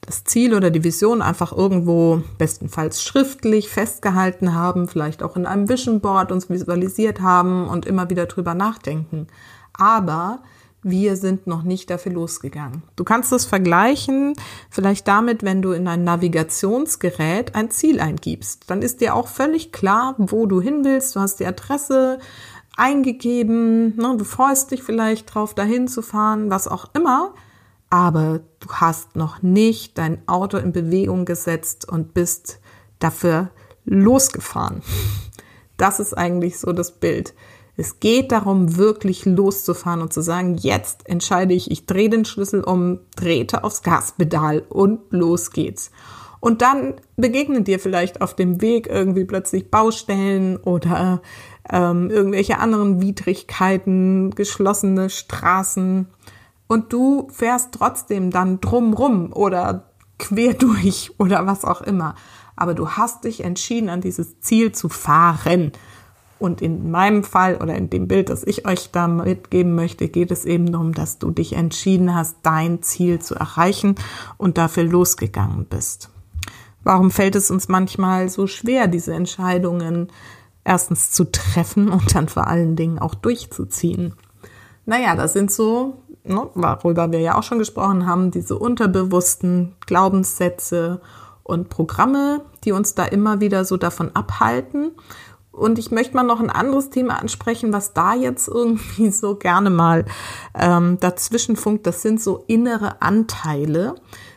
das 0.00 0.24
Ziel 0.24 0.54
oder 0.54 0.70
die 0.70 0.84
Vision 0.84 1.20
einfach 1.20 1.52
irgendwo 1.52 2.22
bestenfalls 2.38 3.02
schriftlich 3.02 3.68
festgehalten 3.68 4.54
haben, 4.54 4.86
vielleicht 4.86 5.22
auch 5.22 5.36
in 5.36 5.46
einem 5.46 5.68
Vision 5.68 6.00
Board 6.00 6.30
uns 6.30 6.48
visualisiert 6.48 7.20
haben 7.20 7.68
und 7.68 7.86
immer 7.86 8.08
wieder 8.08 8.26
drüber 8.26 8.54
nachdenken. 8.54 9.26
Aber 9.72 10.40
wir 10.88 11.16
sind 11.16 11.48
noch 11.48 11.64
nicht 11.64 11.90
dafür 11.90 12.12
losgegangen. 12.12 12.84
Du 12.94 13.02
kannst 13.02 13.32
es 13.32 13.44
vergleichen 13.44 14.34
vielleicht 14.70 15.08
damit, 15.08 15.42
wenn 15.42 15.60
du 15.60 15.72
in 15.72 15.88
ein 15.88 16.04
Navigationsgerät 16.04 17.56
ein 17.56 17.72
Ziel 17.72 17.98
eingibst. 17.98 18.70
Dann 18.70 18.82
ist 18.82 19.00
dir 19.00 19.16
auch 19.16 19.26
völlig 19.26 19.72
klar, 19.72 20.14
wo 20.18 20.46
du 20.46 20.60
hin 20.60 20.84
willst. 20.84 21.16
Du 21.16 21.20
hast 21.20 21.40
die 21.40 21.46
Adresse 21.46 22.20
eingegeben, 22.76 23.96
ne? 23.96 24.16
du 24.16 24.24
freust 24.24 24.70
dich 24.70 24.82
vielleicht 24.82 25.34
drauf, 25.34 25.54
dahin 25.54 25.88
zu 25.88 26.02
fahren, 26.02 26.50
was 26.50 26.68
auch 26.68 26.90
immer. 26.94 27.34
Aber 27.88 28.40
du 28.60 28.68
hast 28.68 29.16
noch 29.16 29.42
nicht 29.42 29.96
dein 29.96 30.26
Auto 30.26 30.56
in 30.56 30.72
Bewegung 30.72 31.24
gesetzt 31.24 31.88
und 31.88 32.14
bist 32.14 32.60
dafür 32.98 33.50
losgefahren. 33.84 34.82
Das 35.78 36.00
ist 36.00 36.16
eigentlich 36.16 36.58
so 36.58 36.72
das 36.72 36.90
Bild. 36.90 37.34
Es 37.76 38.00
geht 38.00 38.32
darum, 38.32 38.78
wirklich 38.78 39.26
loszufahren 39.26 40.00
und 40.00 40.10
zu 40.10 40.22
sagen, 40.22 40.56
jetzt 40.56 41.06
entscheide 41.06 41.52
ich, 41.52 41.70
ich 41.70 41.84
drehe 41.84 42.08
den 42.08 42.24
Schlüssel 42.24 42.64
um, 42.64 43.00
trete 43.14 43.62
aufs 43.62 43.82
Gaspedal 43.82 44.64
und 44.70 45.00
los 45.10 45.50
geht's. 45.50 45.90
Und 46.40 46.62
dann 46.62 46.94
begegnen 47.16 47.64
dir 47.64 47.78
vielleicht 47.78 48.22
auf 48.22 48.34
dem 48.34 48.62
Weg 48.62 48.86
irgendwie 48.86 49.24
plötzlich 49.24 49.70
Baustellen 49.70 50.56
oder 50.56 51.20
ähm, 51.70 52.10
irgendwelche 52.10 52.58
anderen 52.58 53.00
Widrigkeiten, 53.00 54.30
geschlossene 54.30 55.10
Straßen. 55.10 56.06
Und 56.66 56.92
du 56.92 57.28
fährst 57.30 57.72
trotzdem 57.72 58.30
dann 58.30 58.60
drumrum 58.60 59.32
oder 59.32 59.90
quer 60.18 60.54
durch 60.58 61.12
oder 61.18 61.46
was 61.46 61.64
auch 61.64 61.82
immer. 61.82 62.14
Aber 62.56 62.74
du 62.74 62.90
hast 62.90 63.24
dich 63.24 63.44
entschieden, 63.44 63.88
an 63.88 64.00
dieses 64.00 64.40
Ziel 64.40 64.72
zu 64.72 64.88
fahren. 64.88 65.72
Und 66.38 66.60
in 66.60 66.90
meinem 66.90 67.24
Fall 67.24 67.56
oder 67.56 67.74
in 67.76 67.88
dem 67.88 68.08
Bild, 68.08 68.28
das 68.28 68.44
ich 68.44 68.66
euch 68.66 68.90
da 68.90 69.08
mitgeben 69.08 69.74
möchte, 69.74 70.08
geht 70.08 70.30
es 70.30 70.44
eben 70.44 70.70
darum, 70.70 70.92
dass 70.92 71.18
du 71.18 71.30
dich 71.30 71.54
entschieden 71.54 72.14
hast, 72.14 72.36
dein 72.42 72.82
Ziel 72.82 73.20
zu 73.20 73.34
erreichen 73.34 73.94
und 74.36 74.58
dafür 74.58 74.84
losgegangen 74.84 75.64
bist. 75.64 76.10
Warum 76.84 77.10
fällt 77.10 77.36
es 77.36 77.50
uns 77.50 77.68
manchmal 77.68 78.28
so 78.28 78.46
schwer, 78.46 78.86
diese 78.86 79.14
Entscheidungen 79.14 80.08
erstens 80.66 81.10
zu 81.10 81.30
treffen 81.30 81.88
und 81.88 82.14
dann 82.14 82.28
vor 82.28 82.46
allen 82.46 82.76
Dingen 82.76 82.98
auch 82.98 83.14
durchzuziehen? 83.14 84.14
Naja, 84.84 85.16
das 85.16 85.32
sind 85.32 85.50
so, 85.50 86.02
ne, 86.24 86.48
worüber 86.54 87.10
wir 87.10 87.20
ja 87.20 87.38
auch 87.38 87.42
schon 87.42 87.58
gesprochen 87.58 88.06
haben, 88.06 88.30
diese 88.30 88.58
unterbewussten 88.58 89.74
Glaubenssätze 89.86 91.00
und 91.42 91.68
Programme, 91.68 92.42
die 92.64 92.72
uns 92.72 92.94
da 92.94 93.04
immer 93.04 93.40
wieder 93.40 93.64
so 93.64 93.76
davon 93.76 94.14
abhalten 94.14 94.92
und 95.56 95.78
ich 95.78 95.90
möchte 95.90 96.14
mal 96.14 96.22
noch 96.22 96.40
ein 96.40 96.50
anderes 96.50 96.90
Thema 96.90 97.18
ansprechen, 97.18 97.72
was 97.72 97.94
da 97.94 98.14
jetzt 98.14 98.46
irgendwie 98.46 99.10
so 99.10 99.36
gerne 99.36 99.70
mal 99.70 100.04
ähm, 100.54 100.98
dazwischen 101.00 101.56
funkt. 101.56 101.86
Das 101.86 102.02
sind 102.02 102.20
so 102.20 102.44
innere 102.46 103.00
Anteile, 103.00 103.94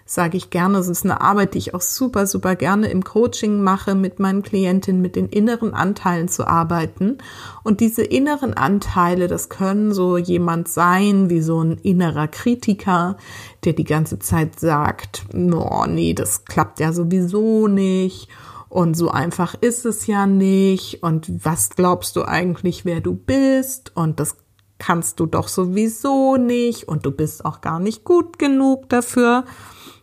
sage 0.09 0.37
ich 0.37 0.49
gerne. 0.49 0.77
Das 0.77 0.87
ist 0.87 1.05
eine 1.05 1.21
Arbeit, 1.21 1.53
die 1.53 1.59
ich 1.59 1.73
auch 1.73 1.81
super, 1.81 2.25
super 2.25 2.55
gerne 2.55 2.89
im 2.89 3.03
Coaching 3.03 3.61
mache, 3.61 3.93
mit 3.93 4.19
meinen 4.19 4.41
Klientinnen, 4.41 5.01
mit 5.01 5.15
den 5.15 5.29
inneren 5.29 5.73
Anteilen 5.73 6.27
zu 6.27 6.47
arbeiten. 6.47 7.19
Und 7.63 7.79
diese 7.79 8.03
inneren 8.03 8.53
Anteile, 8.55 9.27
das 9.27 9.49
können 9.49 9.93
so 9.93 10.17
jemand 10.17 10.67
sein, 10.67 11.29
wie 11.29 11.41
so 11.41 11.63
ein 11.63 11.77
innerer 11.77 12.27
Kritiker, 12.27 13.17
der 13.63 13.73
die 13.73 13.83
ganze 13.83 14.17
Zeit 14.17 14.59
sagt, 14.59 15.25
oh, 15.33 15.85
nee, 15.87 16.13
das 16.13 16.45
klappt 16.45 16.79
ja 16.79 16.91
sowieso 16.91 17.67
nicht 17.67 18.29
und 18.69 18.95
so 18.95 19.09
einfach 19.09 19.55
ist 19.59 19.85
es 19.85 20.05
ja 20.05 20.27
nicht. 20.27 21.01
Und 21.01 21.43
was 21.43 21.71
glaubst 21.71 22.15
du 22.15 22.23
eigentlich, 22.23 22.85
wer 22.85 23.01
du 23.01 23.15
bist? 23.15 23.91
Und 23.95 24.19
das 24.19 24.37
kannst 24.77 25.19
du 25.19 25.25
doch 25.25 25.47
sowieso 25.47 26.37
nicht. 26.37 26.87
Und 26.87 27.05
du 27.05 27.11
bist 27.11 27.43
auch 27.45 27.61
gar 27.61 27.79
nicht 27.79 28.03
gut 28.03 28.37
genug 28.37 28.87
dafür. 28.89 29.45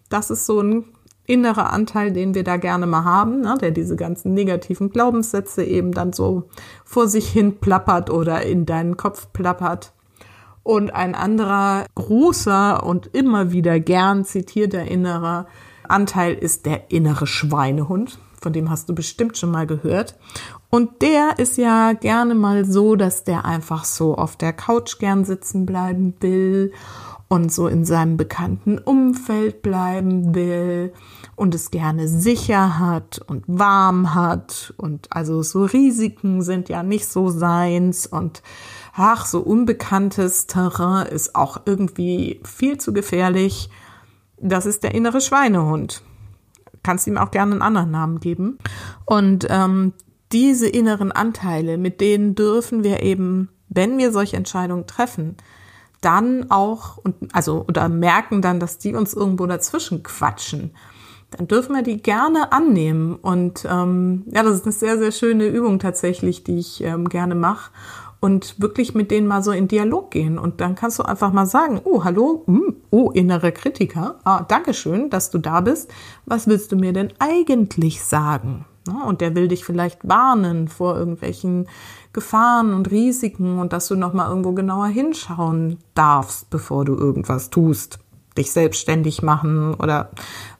Das 0.08 0.30
ist 0.30 0.46
so 0.46 0.60
ein 0.60 0.84
innerer 1.26 1.72
Anteil, 1.72 2.12
den 2.12 2.34
wir 2.34 2.44
da 2.44 2.56
gerne 2.56 2.86
mal 2.86 3.04
haben, 3.04 3.40
ne, 3.40 3.56
der 3.60 3.72
diese 3.72 3.96
ganzen 3.96 4.32
negativen 4.32 4.90
Glaubenssätze 4.90 5.64
eben 5.64 5.92
dann 5.92 6.12
so 6.12 6.44
vor 6.84 7.08
sich 7.08 7.28
hin 7.28 7.58
plappert 7.58 8.10
oder 8.10 8.42
in 8.42 8.64
deinen 8.64 8.96
Kopf 8.96 9.32
plappert. 9.32 9.92
Und 10.62 10.94
ein 10.94 11.14
anderer 11.14 11.86
großer 11.94 12.84
und 12.84 13.08
immer 13.14 13.52
wieder 13.52 13.78
gern 13.80 14.24
zitierter 14.24 14.82
innerer 14.82 15.46
Anteil 15.88 16.34
ist 16.34 16.66
der 16.66 16.90
innere 16.90 17.26
Schweinehund 17.26 18.18
von 18.46 18.52
dem 18.52 18.70
hast 18.70 18.88
du 18.88 18.94
bestimmt 18.94 19.36
schon 19.36 19.50
mal 19.50 19.66
gehört. 19.66 20.14
Und 20.70 21.02
der 21.02 21.38
ist 21.38 21.56
ja 21.58 21.94
gerne 21.94 22.36
mal 22.36 22.64
so, 22.64 22.94
dass 22.94 23.24
der 23.24 23.44
einfach 23.44 23.84
so 23.84 24.14
auf 24.14 24.36
der 24.36 24.52
Couch 24.52 25.00
gern 25.00 25.24
sitzen 25.24 25.66
bleiben 25.66 26.14
will 26.20 26.72
und 27.28 27.52
so 27.52 27.66
in 27.66 27.84
seinem 27.84 28.16
bekannten 28.16 28.78
Umfeld 28.78 29.62
bleiben 29.62 30.34
will 30.34 30.92
und 31.34 31.54
es 31.54 31.70
gerne 31.70 32.06
sicher 32.06 32.78
hat 32.78 33.20
und 33.26 33.44
warm 33.46 34.14
hat 34.14 34.72
und 34.76 35.08
also 35.10 35.42
so 35.42 35.64
Risiken 35.64 36.42
sind 36.42 36.68
ja 36.68 36.82
nicht 36.82 37.08
so 37.08 37.30
seins 37.30 38.06
und 38.06 38.42
ach, 38.94 39.26
so 39.26 39.40
unbekanntes 39.40 40.46
Terrain 40.46 41.06
ist 41.06 41.34
auch 41.34 41.62
irgendwie 41.66 42.40
viel 42.44 42.78
zu 42.78 42.92
gefährlich. 42.92 43.70
Das 44.40 44.66
ist 44.66 44.82
der 44.82 44.94
innere 44.94 45.20
Schweinehund 45.20 46.02
kannst 46.86 47.08
ihm 47.08 47.18
auch 47.18 47.32
gerne 47.32 47.52
einen 47.52 47.62
anderen 47.62 47.90
Namen 47.90 48.20
geben. 48.20 48.58
Und 49.04 49.46
ähm, 49.50 49.92
diese 50.30 50.68
inneren 50.68 51.10
Anteile, 51.10 51.78
mit 51.78 52.00
denen 52.00 52.36
dürfen 52.36 52.84
wir 52.84 53.02
eben, 53.02 53.48
wenn 53.68 53.98
wir 53.98 54.12
solche 54.12 54.36
Entscheidungen 54.36 54.86
treffen, 54.86 55.36
dann 56.06 56.50
auch 56.50 56.98
und 56.98 57.16
also 57.32 57.64
oder 57.68 57.88
merken 57.88 58.40
dann, 58.40 58.60
dass 58.60 58.78
die 58.78 58.94
uns 58.94 59.12
irgendwo 59.12 59.46
dazwischen 59.46 60.04
quatschen, 60.04 60.70
dann 61.32 61.48
dürfen 61.48 61.74
wir 61.74 61.82
die 61.82 62.00
gerne 62.00 62.52
annehmen. 62.52 63.16
Und 63.16 63.66
ähm, 63.68 64.24
ja, 64.32 64.44
das 64.44 64.54
ist 64.54 64.64
eine 64.64 64.72
sehr, 64.72 64.98
sehr 64.98 65.10
schöne 65.10 65.46
Übung 65.46 65.80
tatsächlich, 65.80 66.44
die 66.44 66.58
ich 66.58 66.82
ähm, 66.82 67.08
gerne 67.08 67.34
mache 67.34 67.72
und 68.20 68.60
wirklich 68.60 68.94
mit 68.94 69.10
denen 69.10 69.26
mal 69.26 69.42
so 69.42 69.50
in 69.50 69.66
Dialog 69.66 70.12
gehen. 70.12 70.38
Und 70.38 70.60
dann 70.60 70.76
kannst 70.76 71.00
du 71.00 71.02
einfach 71.02 71.32
mal 71.32 71.46
sagen, 71.46 71.80
oh, 71.82 72.04
hallo, 72.04 72.44
hm, 72.46 72.76
oh, 72.90 73.10
innere 73.10 73.50
Kritiker, 73.50 74.20
ah, 74.24 74.44
Dankeschön, 74.44 75.10
dass 75.10 75.30
du 75.30 75.38
da 75.38 75.60
bist. 75.60 75.90
Was 76.24 76.46
willst 76.46 76.70
du 76.70 76.76
mir 76.76 76.92
denn 76.92 77.12
eigentlich 77.18 78.04
sagen? 78.04 78.64
Und 79.06 79.20
der 79.20 79.34
will 79.34 79.48
dich 79.48 79.64
vielleicht 79.64 80.08
warnen 80.08 80.68
vor 80.68 80.96
irgendwelchen 80.96 81.66
Gefahren 82.16 82.72
und 82.72 82.90
Risiken 82.90 83.58
und 83.58 83.74
dass 83.74 83.88
du 83.88 83.94
nochmal 83.94 84.30
irgendwo 84.30 84.52
genauer 84.52 84.86
hinschauen 84.86 85.76
darfst, 85.92 86.48
bevor 86.48 86.86
du 86.86 86.96
irgendwas 86.96 87.50
tust. 87.50 87.98
Dich 88.38 88.50
selbstständig 88.50 89.22
machen 89.22 89.74
oder 89.74 90.10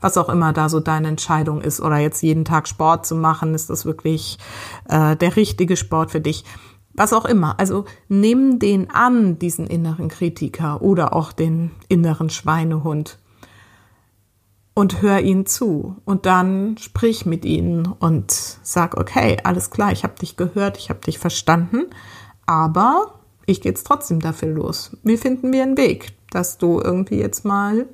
was 0.02 0.18
auch 0.18 0.28
immer 0.28 0.52
da 0.52 0.68
so 0.68 0.80
deine 0.80 1.08
Entscheidung 1.08 1.62
ist. 1.62 1.80
Oder 1.80 1.96
jetzt 1.96 2.22
jeden 2.22 2.44
Tag 2.44 2.68
Sport 2.68 3.06
zu 3.06 3.14
machen, 3.16 3.54
ist 3.54 3.70
das 3.70 3.86
wirklich 3.86 4.38
äh, 4.88 5.16
der 5.16 5.34
richtige 5.36 5.76
Sport 5.76 6.10
für 6.10 6.20
dich? 6.20 6.44
was 6.98 7.12
auch 7.12 7.26
immer. 7.26 7.60
Also 7.60 7.84
nimm 8.08 8.58
den 8.58 8.90
an, 8.90 9.38
diesen 9.38 9.66
inneren 9.66 10.08
Kritiker 10.08 10.80
oder 10.80 11.12
auch 11.12 11.32
den 11.32 11.70
inneren 11.88 12.30
Schweinehund 12.30 13.18
und 14.76 15.00
hör 15.00 15.20
ihn 15.20 15.46
zu 15.46 15.96
und 16.04 16.26
dann 16.26 16.76
sprich 16.76 17.24
mit 17.24 17.46
ihnen 17.46 17.86
und 17.86 18.30
sag, 18.62 18.98
okay, 18.98 19.38
alles 19.42 19.70
klar, 19.70 19.90
ich 19.90 20.04
habe 20.04 20.16
dich 20.20 20.36
gehört, 20.36 20.76
ich 20.76 20.90
habe 20.90 21.00
dich 21.00 21.18
verstanden, 21.18 21.86
aber 22.44 23.14
ich 23.46 23.62
gehe 23.62 23.72
jetzt 23.72 23.86
trotzdem 23.86 24.20
dafür 24.20 24.50
los. 24.50 24.94
Wie 25.02 25.16
finden 25.16 25.50
wir 25.50 25.62
einen 25.62 25.78
Weg, 25.78 26.12
dass 26.30 26.58
du 26.58 26.78
irgendwie 26.78 27.18
jetzt 27.18 27.46
mal 27.46 27.86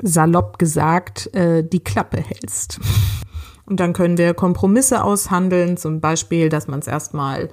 salopp 0.00 0.60
gesagt 0.60 1.34
äh, 1.34 1.64
die 1.64 1.82
Klappe 1.82 2.18
hältst? 2.18 2.78
Und 3.64 3.80
dann 3.80 3.92
können 3.92 4.18
wir 4.18 4.34
Kompromisse 4.34 5.02
aushandeln, 5.02 5.76
zum 5.76 6.00
Beispiel, 6.00 6.48
dass 6.48 6.68
man 6.68 6.78
es 6.78 6.86
erstmal 6.86 7.48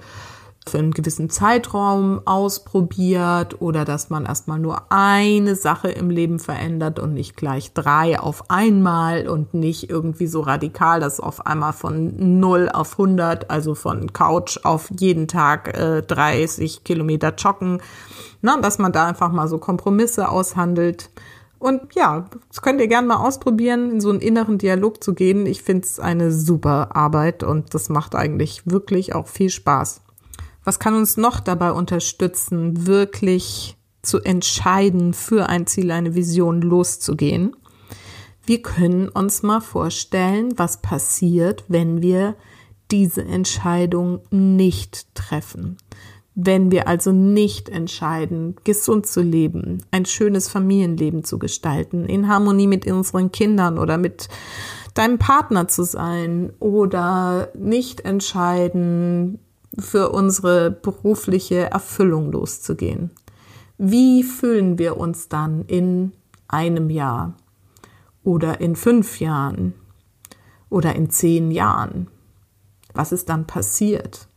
für 0.66 0.78
einen 0.78 0.92
gewissen 0.92 1.28
Zeitraum 1.28 2.22
ausprobiert 2.24 3.60
oder 3.60 3.84
dass 3.84 4.08
man 4.08 4.24
erstmal 4.24 4.58
nur 4.58 4.90
eine 4.90 5.56
Sache 5.56 5.88
im 5.88 6.08
Leben 6.08 6.38
verändert 6.38 6.98
und 6.98 7.12
nicht 7.12 7.36
gleich 7.36 7.72
drei 7.74 8.18
auf 8.18 8.50
einmal 8.50 9.28
und 9.28 9.52
nicht 9.52 9.90
irgendwie 9.90 10.26
so 10.26 10.40
radikal, 10.40 11.00
dass 11.00 11.20
auf 11.20 11.46
einmal 11.46 11.74
von 11.74 12.40
0 12.40 12.70
auf 12.72 12.92
100, 12.92 13.50
also 13.50 13.74
von 13.74 14.12
Couch 14.12 14.58
auf 14.64 14.88
jeden 14.98 15.28
Tag 15.28 15.76
äh, 15.76 16.02
30 16.02 16.82
Kilometer 16.82 17.34
joggen, 17.36 17.82
na, 18.40 18.58
dass 18.60 18.78
man 18.78 18.92
da 18.92 19.06
einfach 19.06 19.32
mal 19.32 19.48
so 19.48 19.58
Kompromisse 19.58 20.28
aushandelt 20.28 21.10
und 21.64 21.94
ja, 21.94 22.26
das 22.48 22.60
könnt 22.60 22.78
ihr 22.82 22.88
gerne 22.88 23.08
mal 23.08 23.26
ausprobieren, 23.26 23.90
in 23.90 24.00
so 24.02 24.10
einen 24.10 24.20
inneren 24.20 24.58
Dialog 24.58 25.02
zu 25.02 25.14
gehen. 25.14 25.46
Ich 25.46 25.62
finde 25.62 25.86
es 25.86 25.98
eine 25.98 26.30
super 26.30 26.94
Arbeit 26.94 27.42
und 27.42 27.72
das 27.72 27.88
macht 27.88 28.14
eigentlich 28.14 28.66
wirklich 28.66 29.14
auch 29.14 29.28
viel 29.28 29.48
Spaß. 29.48 30.03
Was 30.64 30.78
kann 30.78 30.94
uns 30.94 31.16
noch 31.16 31.40
dabei 31.40 31.72
unterstützen, 31.72 32.86
wirklich 32.86 33.76
zu 34.02 34.20
entscheiden, 34.20 35.12
für 35.12 35.48
ein 35.48 35.66
Ziel, 35.66 35.90
eine 35.90 36.14
Vision 36.14 36.62
loszugehen? 36.62 37.54
Wir 38.46 38.62
können 38.62 39.08
uns 39.08 39.42
mal 39.42 39.60
vorstellen, 39.60 40.54
was 40.56 40.82
passiert, 40.82 41.64
wenn 41.68 42.02
wir 42.02 42.34
diese 42.90 43.22
Entscheidung 43.22 44.20
nicht 44.30 45.14
treffen. 45.14 45.78
Wenn 46.34 46.70
wir 46.70 46.88
also 46.88 47.12
nicht 47.12 47.68
entscheiden, 47.68 48.56
gesund 48.64 49.06
zu 49.06 49.22
leben, 49.22 49.82
ein 49.90 50.04
schönes 50.04 50.48
Familienleben 50.48 51.24
zu 51.24 51.38
gestalten, 51.38 52.06
in 52.06 52.28
Harmonie 52.28 52.66
mit 52.66 52.86
unseren 52.86 53.30
Kindern 53.30 53.78
oder 53.78 53.98
mit 53.98 54.28
deinem 54.94 55.18
Partner 55.18 55.68
zu 55.68 55.84
sein 55.84 56.52
oder 56.58 57.48
nicht 57.54 58.00
entscheiden, 58.00 59.38
für 59.78 60.10
unsere 60.10 60.70
berufliche 60.70 61.70
Erfüllung 61.70 62.32
loszugehen. 62.32 63.10
Wie 63.78 64.22
fühlen 64.22 64.78
wir 64.78 64.96
uns 64.96 65.28
dann 65.28 65.64
in 65.66 66.12
einem 66.48 66.90
Jahr 66.90 67.34
oder 68.22 68.60
in 68.60 68.76
fünf 68.76 69.20
Jahren 69.20 69.74
oder 70.70 70.94
in 70.94 71.10
zehn 71.10 71.50
Jahren? 71.50 72.08
Was 72.92 73.12
ist 73.12 73.28
dann 73.28 73.46
passiert? 73.46 74.28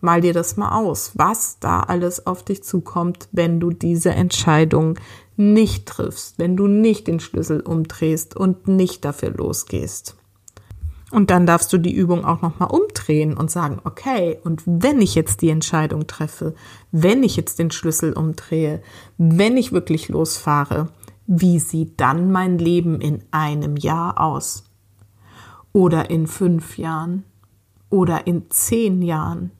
Mal 0.00 0.22
dir 0.22 0.32
das 0.32 0.56
mal 0.56 0.78
aus, 0.78 1.12
was 1.14 1.58
da 1.60 1.80
alles 1.80 2.26
auf 2.26 2.42
dich 2.42 2.64
zukommt, 2.64 3.28
wenn 3.32 3.60
du 3.60 3.70
diese 3.70 4.10
Entscheidung 4.10 4.98
nicht 5.36 5.86
triffst, 5.86 6.38
wenn 6.38 6.56
du 6.56 6.66
nicht 6.66 7.06
den 7.06 7.20
Schlüssel 7.20 7.60
umdrehst 7.60 8.34
und 8.34 8.66
nicht 8.66 9.04
dafür 9.04 9.30
losgehst. 9.30 10.16
Und 11.10 11.30
dann 11.30 11.44
darfst 11.44 11.72
du 11.72 11.78
die 11.78 11.94
Übung 11.94 12.24
auch 12.24 12.40
nochmal 12.40 12.70
umdrehen 12.70 13.36
und 13.36 13.50
sagen, 13.50 13.80
okay, 13.84 14.38
und 14.44 14.62
wenn 14.64 15.00
ich 15.00 15.16
jetzt 15.16 15.42
die 15.42 15.50
Entscheidung 15.50 16.06
treffe, 16.06 16.54
wenn 16.92 17.24
ich 17.24 17.36
jetzt 17.36 17.58
den 17.58 17.72
Schlüssel 17.72 18.12
umdrehe, 18.12 18.80
wenn 19.18 19.56
ich 19.56 19.72
wirklich 19.72 20.08
losfahre, 20.08 20.88
wie 21.26 21.58
sieht 21.58 22.00
dann 22.00 22.30
mein 22.30 22.58
Leben 22.58 23.00
in 23.00 23.24
einem 23.32 23.76
Jahr 23.76 24.20
aus? 24.20 24.64
Oder 25.72 26.10
in 26.10 26.26
fünf 26.26 26.78
Jahren? 26.78 27.24
Oder 27.88 28.26
in 28.26 28.50
zehn 28.50 29.02
Jahren? 29.02 29.50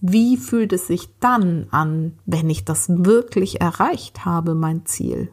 Wie 0.00 0.36
fühlt 0.36 0.72
es 0.72 0.86
sich 0.86 1.18
dann 1.20 1.66
an, 1.70 2.18
wenn 2.26 2.48
ich 2.50 2.64
das 2.64 2.86
wirklich 2.88 3.60
erreicht 3.60 4.24
habe, 4.24 4.54
mein 4.54 4.84
Ziel? 4.86 5.30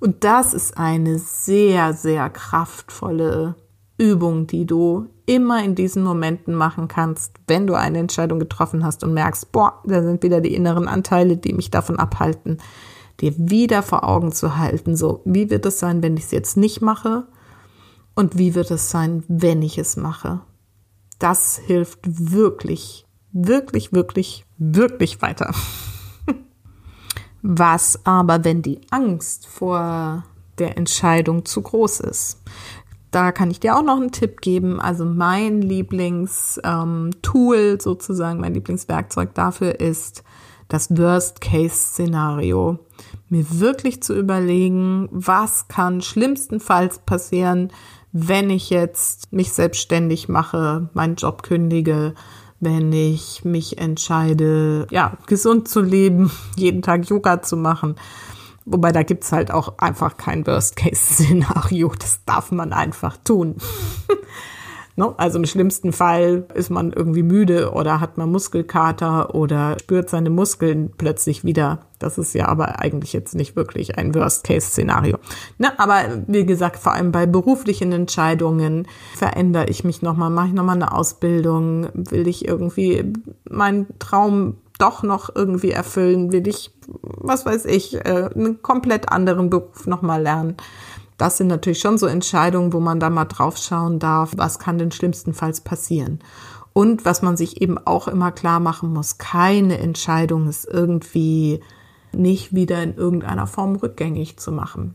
Und 0.00 0.24
das 0.24 0.54
ist 0.54 0.78
eine 0.78 1.18
sehr, 1.18 1.92
sehr 1.92 2.30
kraftvolle 2.30 3.56
Übung, 4.00 4.46
die 4.46 4.64
du 4.64 5.08
immer 5.26 5.62
in 5.62 5.74
diesen 5.74 6.02
Momenten 6.02 6.54
machen 6.54 6.88
kannst, 6.88 7.34
wenn 7.46 7.66
du 7.66 7.74
eine 7.74 7.98
Entscheidung 7.98 8.38
getroffen 8.38 8.82
hast 8.82 9.04
und 9.04 9.12
merkst, 9.12 9.52
boah, 9.52 9.82
da 9.84 10.02
sind 10.02 10.22
wieder 10.22 10.40
die 10.40 10.54
inneren 10.54 10.88
Anteile, 10.88 11.36
die 11.36 11.52
mich 11.52 11.70
davon 11.70 11.98
abhalten, 11.98 12.58
dir 13.20 13.34
wieder 13.36 13.82
vor 13.82 14.08
Augen 14.08 14.32
zu 14.32 14.56
halten, 14.56 14.96
so, 14.96 15.20
wie 15.26 15.50
wird 15.50 15.66
es 15.66 15.78
sein, 15.78 16.02
wenn 16.02 16.16
ich 16.16 16.24
es 16.24 16.30
jetzt 16.30 16.56
nicht 16.56 16.80
mache? 16.80 17.26
Und 18.14 18.38
wie 18.38 18.54
wird 18.54 18.70
es 18.70 18.90
sein, 18.90 19.22
wenn 19.28 19.60
ich 19.62 19.76
es 19.76 19.96
mache? 19.96 20.40
Das 21.18 21.58
hilft 21.58 22.00
wirklich, 22.04 23.06
wirklich, 23.32 23.92
wirklich, 23.92 24.46
wirklich 24.56 25.20
weiter. 25.20 25.54
Was 27.42 28.04
aber, 28.04 28.44
wenn 28.44 28.62
die 28.62 28.80
Angst 28.90 29.46
vor 29.46 30.24
der 30.58 30.76
Entscheidung 30.76 31.44
zu 31.44 31.62
groß 31.62 32.00
ist? 32.00 32.42
Da 33.10 33.32
kann 33.32 33.50
ich 33.50 33.58
dir 33.58 33.76
auch 33.76 33.82
noch 33.82 33.96
einen 33.96 34.12
Tipp 34.12 34.40
geben. 34.40 34.80
Also 34.80 35.04
mein 35.04 35.62
Lieblingstool 35.62 37.56
ähm, 37.56 37.80
sozusagen, 37.80 38.40
mein 38.40 38.54
Lieblingswerkzeug 38.54 39.34
dafür 39.34 39.80
ist 39.80 40.22
das 40.68 40.96
Worst-Case-Szenario. 40.96 42.78
Mir 43.28 43.44
wirklich 43.60 44.02
zu 44.02 44.16
überlegen, 44.16 45.08
was 45.10 45.66
kann 45.66 46.00
schlimmstenfalls 46.00 47.00
passieren, 47.00 47.72
wenn 48.12 48.50
ich 48.50 48.70
jetzt 48.70 49.32
mich 49.32 49.52
selbstständig 49.52 50.28
mache, 50.28 50.88
meinen 50.94 51.16
Job 51.16 51.42
kündige, 51.42 52.14
wenn 52.60 52.92
ich 52.92 53.44
mich 53.44 53.78
entscheide, 53.78 54.86
ja, 54.90 55.16
gesund 55.26 55.66
zu 55.66 55.80
leben, 55.80 56.30
jeden 56.56 56.82
Tag 56.82 57.08
Yoga 57.08 57.42
zu 57.42 57.56
machen 57.56 57.96
Wobei 58.64 58.92
da 58.92 59.02
gibt's 59.02 59.32
halt 59.32 59.50
auch 59.50 59.78
einfach 59.78 60.16
kein 60.16 60.46
Worst-Case-Szenario. 60.46 61.92
Das 62.00 62.24
darf 62.24 62.52
man 62.52 62.72
einfach 62.72 63.16
tun. 63.18 63.56
Ne? 65.00 65.14
Also 65.16 65.38
im 65.38 65.46
schlimmsten 65.46 65.92
Fall 65.94 66.46
ist 66.52 66.68
man 66.68 66.92
irgendwie 66.92 67.22
müde 67.22 67.72
oder 67.72 68.00
hat 68.00 68.18
man 68.18 68.30
Muskelkater 68.30 69.34
oder 69.34 69.78
spürt 69.80 70.10
seine 70.10 70.28
Muskeln 70.28 70.90
plötzlich 70.96 71.42
wieder. 71.42 71.86
Das 71.98 72.18
ist 72.18 72.34
ja 72.34 72.48
aber 72.48 72.80
eigentlich 72.80 73.14
jetzt 73.14 73.34
nicht 73.34 73.56
wirklich 73.56 73.96
ein 73.96 74.14
Worst-Case-Szenario. 74.14 75.16
Ne? 75.56 75.78
Aber 75.78 76.02
wie 76.26 76.44
gesagt, 76.44 76.76
vor 76.76 76.92
allem 76.92 77.12
bei 77.12 77.24
beruflichen 77.24 77.92
Entscheidungen 77.92 78.86
verändere 79.14 79.70
ich 79.70 79.84
mich 79.84 80.02
nochmal, 80.02 80.28
mache 80.28 80.48
ich 80.48 80.54
nochmal 80.54 80.76
eine 80.76 80.92
Ausbildung, 80.92 81.88
will 81.94 82.28
ich 82.28 82.46
irgendwie 82.46 83.12
meinen 83.48 83.86
Traum 83.98 84.58
doch 84.80 85.02
noch 85.02 85.34
irgendwie 85.34 85.70
erfüllen, 85.70 86.32
will 86.32 86.46
ich, 86.48 86.72
was 86.86 87.46
weiß 87.46 87.66
ich, 87.66 87.94
äh, 87.94 88.30
einen 88.34 88.62
komplett 88.62 89.10
anderen 89.10 89.50
Beruf 89.50 89.86
nochmal 89.86 90.22
lernen. 90.22 90.56
Das 91.18 91.36
sind 91.36 91.48
natürlich 91.48 91.80
schon 91.80 91.98
so 91.98 92.06
Entscheidungen, 92.06 92.72
wo 92.72 92.80
man 92.80 92.98
da 92.98 93.10
mal 93.10 93.26
drauf 93.26 93.58
schauen 93.58 93.98
darf, 93.98 94.32
was 94.36 94.58
kann 94.58 94.78
denn 94.78 94.90
schlimmstenfalls 94.90 95.60
passieren. 95.60 96.20
Und 96.72 97.04
was 97.04 97.20
man 97.20 97.36
sich 97.36 97.60
eben 97.60 97.78
auch 97.78 98.08
immer 98.08 98.32
klar 98.32 98.60
machen 98.60 98.92
muss, 98.92 99.18
keine 99.18 99.78
Entscheidung 99.78 100.48
ist 100.48 100.66
irgendwie 100.66 101.60
nicht 102.12 102.54
wieder 102.54 102.82
in 102.82 102.94
irgendeiner 102.94 103.46
Form 103.46 103.76
rückgängig 103.76 104.38
zu 104.38 104.50
machen. 104.52 104.94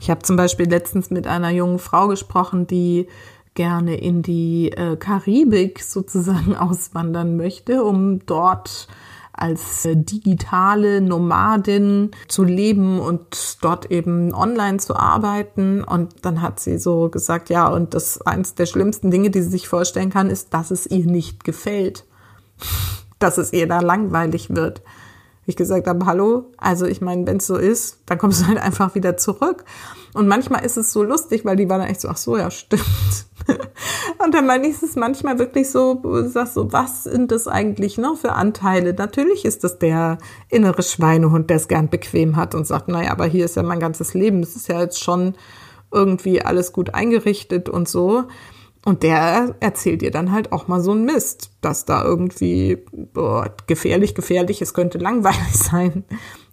Ich 0.00 0.10
habe 0.10 0.22
zum 0.22 0.36
Beispiel 0.36 0.68
letztens 0.68 1.10
mit 1.10 1.26
einer 1.26 1.50
jungen 1.50 1.78
Frau 1.78 2.08
gesprochen, 2.08 2.66
die 2.66 3.08
gerne 3.54 3.96
in 3.96 4.22
die 4.22 4.72
äh, 4.72 4.96
Karibik 4.96 5.82
sozusagen 5.82 6.56
auswandern 6.56 7.36
möchte, 7.36 7.84
um 7.84 8.24
dort 8.26 8.88
als 9.32 9.84
äh, 9.84 9.96
digitale 9.96 11.00
Nomadin 11.00 12.10
zu 12.28 12.44
leben 12.44 13.00
und 13.00 13.58
dort 13.62 13.90
eben 13.90 14.34
online 14.34 14.78
zu 14.78 14.96
arbeiten. 14.96 15.82
Und 15.82 16.14
dann 16.22 16.42
hat 16.42 16.60
sie 16.60 16.78
so 16.78 17.08
gesagt, 17.08 17.50
ja, 17.50 17.68
und 17.68 17.94
das 17.94 18.20
eins 18.22 18.54
der 18.54 18.66
schlimmsten 18.66 19.10
Dinge, 19.10 19.30
die 19.30 19.42
sie 19.42 19.50
sich 19.50 19.68
vorstellen 19.68 20.10
kann, 20.10 20.30
ist, 20.30 20.54
dass 20.54 20.70
es 20.70 20.86
ihr 20.86 21.06
nicht 21.06 21.44
gefällt, 21.44 22.04
dass 23.18 23.38
es 23.38 23.52
ihr 23.52 23.66
da 23.68 23.80
langweilig 23.80 24.54
wird 24.54 24.82
ich 25.46 25.56
gesagt 25.56 25.86
habe, 25.86 26.06
hallo, 26.06 26.52
also 26.56 26.86
ich 26.86 27.00
meine, 27.00 27.26
wenn 27.26 27.38
es 27.38 27.46
so 27.46 27.56
ist, 27.56 27.98
dann 28.06 28.18
kommst 28.18 28.42
du 28.42 28.46
halt 28.46 28.58
einfach 28.58 28.94
wieder 28.94 29.16
zurück. 29.16 29.64
Und 30.14 30.28
manchmal 30.28 30.64
ist 30.64 30.76
es 30.76 30.92
so 30.92 31.02
lustig, 31.02 31.44
weil 31.44 31.56
die 31.56 31.68
waren 31.68 31.80
dann 31.80 31.88
echt 31.88 32.02
so, 32.02 32.08
ach 32.08 32.18
so, 32.18 32.36
ja, 32.36 32.50
stimmt. 32.50 32.82
Und 34.24 34.34
dann 34.34 34.46
meine 34.46 34.66
ich 34.68 34.82
es 34.82 34.94
manchmal 34.94 35.38
wirklich 35.38 35.70
so, 35.70 36.02
sagst 36.26 36.54
so, 36.54 36.72
was 36.72 37.04
sind 37.04 37.32
das 37.32 37.48
eigentlich 37.48 37.96
noch 37.96 38.18
für 38.18 38.32
Anteile? 38.32 38.92
Natürlich 38.92 39.44
ist 39.44 39.64
das 39.64 39.78
der 39.78 40.18
innere 40.48 40.82
Schweinehund, 40.82 41.48
der 41.48 41.56
es 41.56 41.68
gern 41.68 41.88
bequem 41.88 42.36
hat 42.36 42.54
und 42.54 42.66
sagt, 42.66 42.88
naja, 42.88 43.10
aber 43.10 43.26
hier 43.26 43.46
ist 43.46 43.56
ja 43.56 43.62
mein 43.62 43.80
ganzes 43.80 44.12
Leben, 44.12 44.40
es 44.40 44.54
ist 44.54 44.68
ja 44.68 44.80
jetzt 44.80 45.02
schon 45.02 45.34
irgendwie 45.90 46.42
alles 46.42 46.72
gut 46.72 46.94
eingerichtet 46.94 47.68
und 47.68 47.88
so. 47.88 48.24
Und 48.84 49.04
der 49.04 49.54
erzählt 49.60 50.02
dir 50.02 50.10
dann 50.10 50.32
halt 50.32 50.52
auch 50.52 50.66
mal 50.66 50.80
so 50.80 50.92
ein 50.92 51.04
Mist, 51.04 51.52
dass 51.60 51.84
da 51.84 52.04
irgendwie 52.04 52.78
boah, 52.92 53.54
gefährlich, 53.66 54.14
gefährlich, 54.14 54.60
es 54.60 54.74
könnte 54.74 54.98
langweilig 54.98 55.52
sein. 55.52 56.04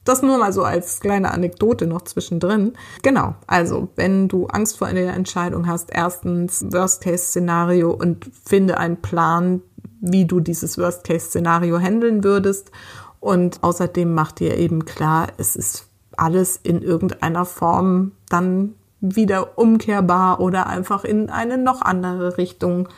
Das 0.09 0.23
nur 0.23 0.39
mal 0.39 0.51
so 0.51 0.63
als 0.63 1.01
kleine 1.01 1.29
Anekdote 1.29 1.85
noch 1.85 2.01
zwischendrin. 2.01 2.73
Genau, 3.03 3.35
also 3.45 3.89
wenn 3.95 4.27
du 4.27 4.47
Angst 4.47 4.79
vor 4.79 4.87
einer 4.87 5.13
Entscheidung 5.13 5.67
hast, 5.67 5.91
erstens 5.93 6.65
Worst-Case-Szenario 6.71 7.91
und 7.91 8.27
finde 8.43 8.79
einen 8.79 9.03
Plan, 9.03 9.61
wie 10.01 10.25
du 10.25 10.39
dieses 10.39 10.79
Worst-Case-Szenario 10.79 11.77
handeln 11.77 12.23
würdest. 12.23 12.71
Und 13.19 13.61
außerdem 13.61 14.11
mach 14.11 14.31
dir 14.31 14.57
eben 14.57 14.83
klar, 14.83 15.27
es 15.37 15.55
ist 15.55 15.89
alles 16.17 16.57
in 16.57 16.81
irgendeiner 16.81 17.45
Form 17.45 18.13
dann 18.29 18.73
wieder 19.01 19.59
umkehrbar 19.59 20.39
oder 20.39 20.65
einfach 20.65 21.03
in 21.03 21.29
eine 21.29 21.59
noch 21.59 21.83
andere 21.83 22.39
Richtung 22.39 22.89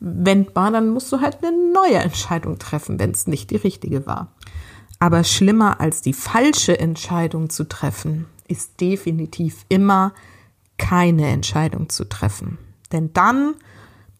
wendbar, 0.00 0.70
dann 0.70 0.90
musst 0.90 1.10
du 1.12 1.22
halt 1.22 1.38
eine 1.40 1.72
neue 1.72 1.96
Entscheidung 1.96 2.58
treffen, 2.58 3.00
wenn 3.00 3.12
es 3.12 3.26
nicht 3.26 3.50
die 3.52 3.56
richtige 3.56 4.06
war. 4.06 4.34
Aber 4.98 5.24
schlimmer 5.24 5.80
als 5.80 6.02
die 6.02 6.12
falsche 6.12 6.78
Entscheidung 6.78 7.50
zu 7.50 7.68
treffen, 7.68 8.26
ist 8.48 8.80
definitiv 8.80 9.64
immer 9.68 10.12
keine 10.76 11.28
Entscheidung 11.28 11.88
zu 11.88 12.08
treffen. 12.08 12.58
Denn 12.92 13.12
dann 13.12 13.54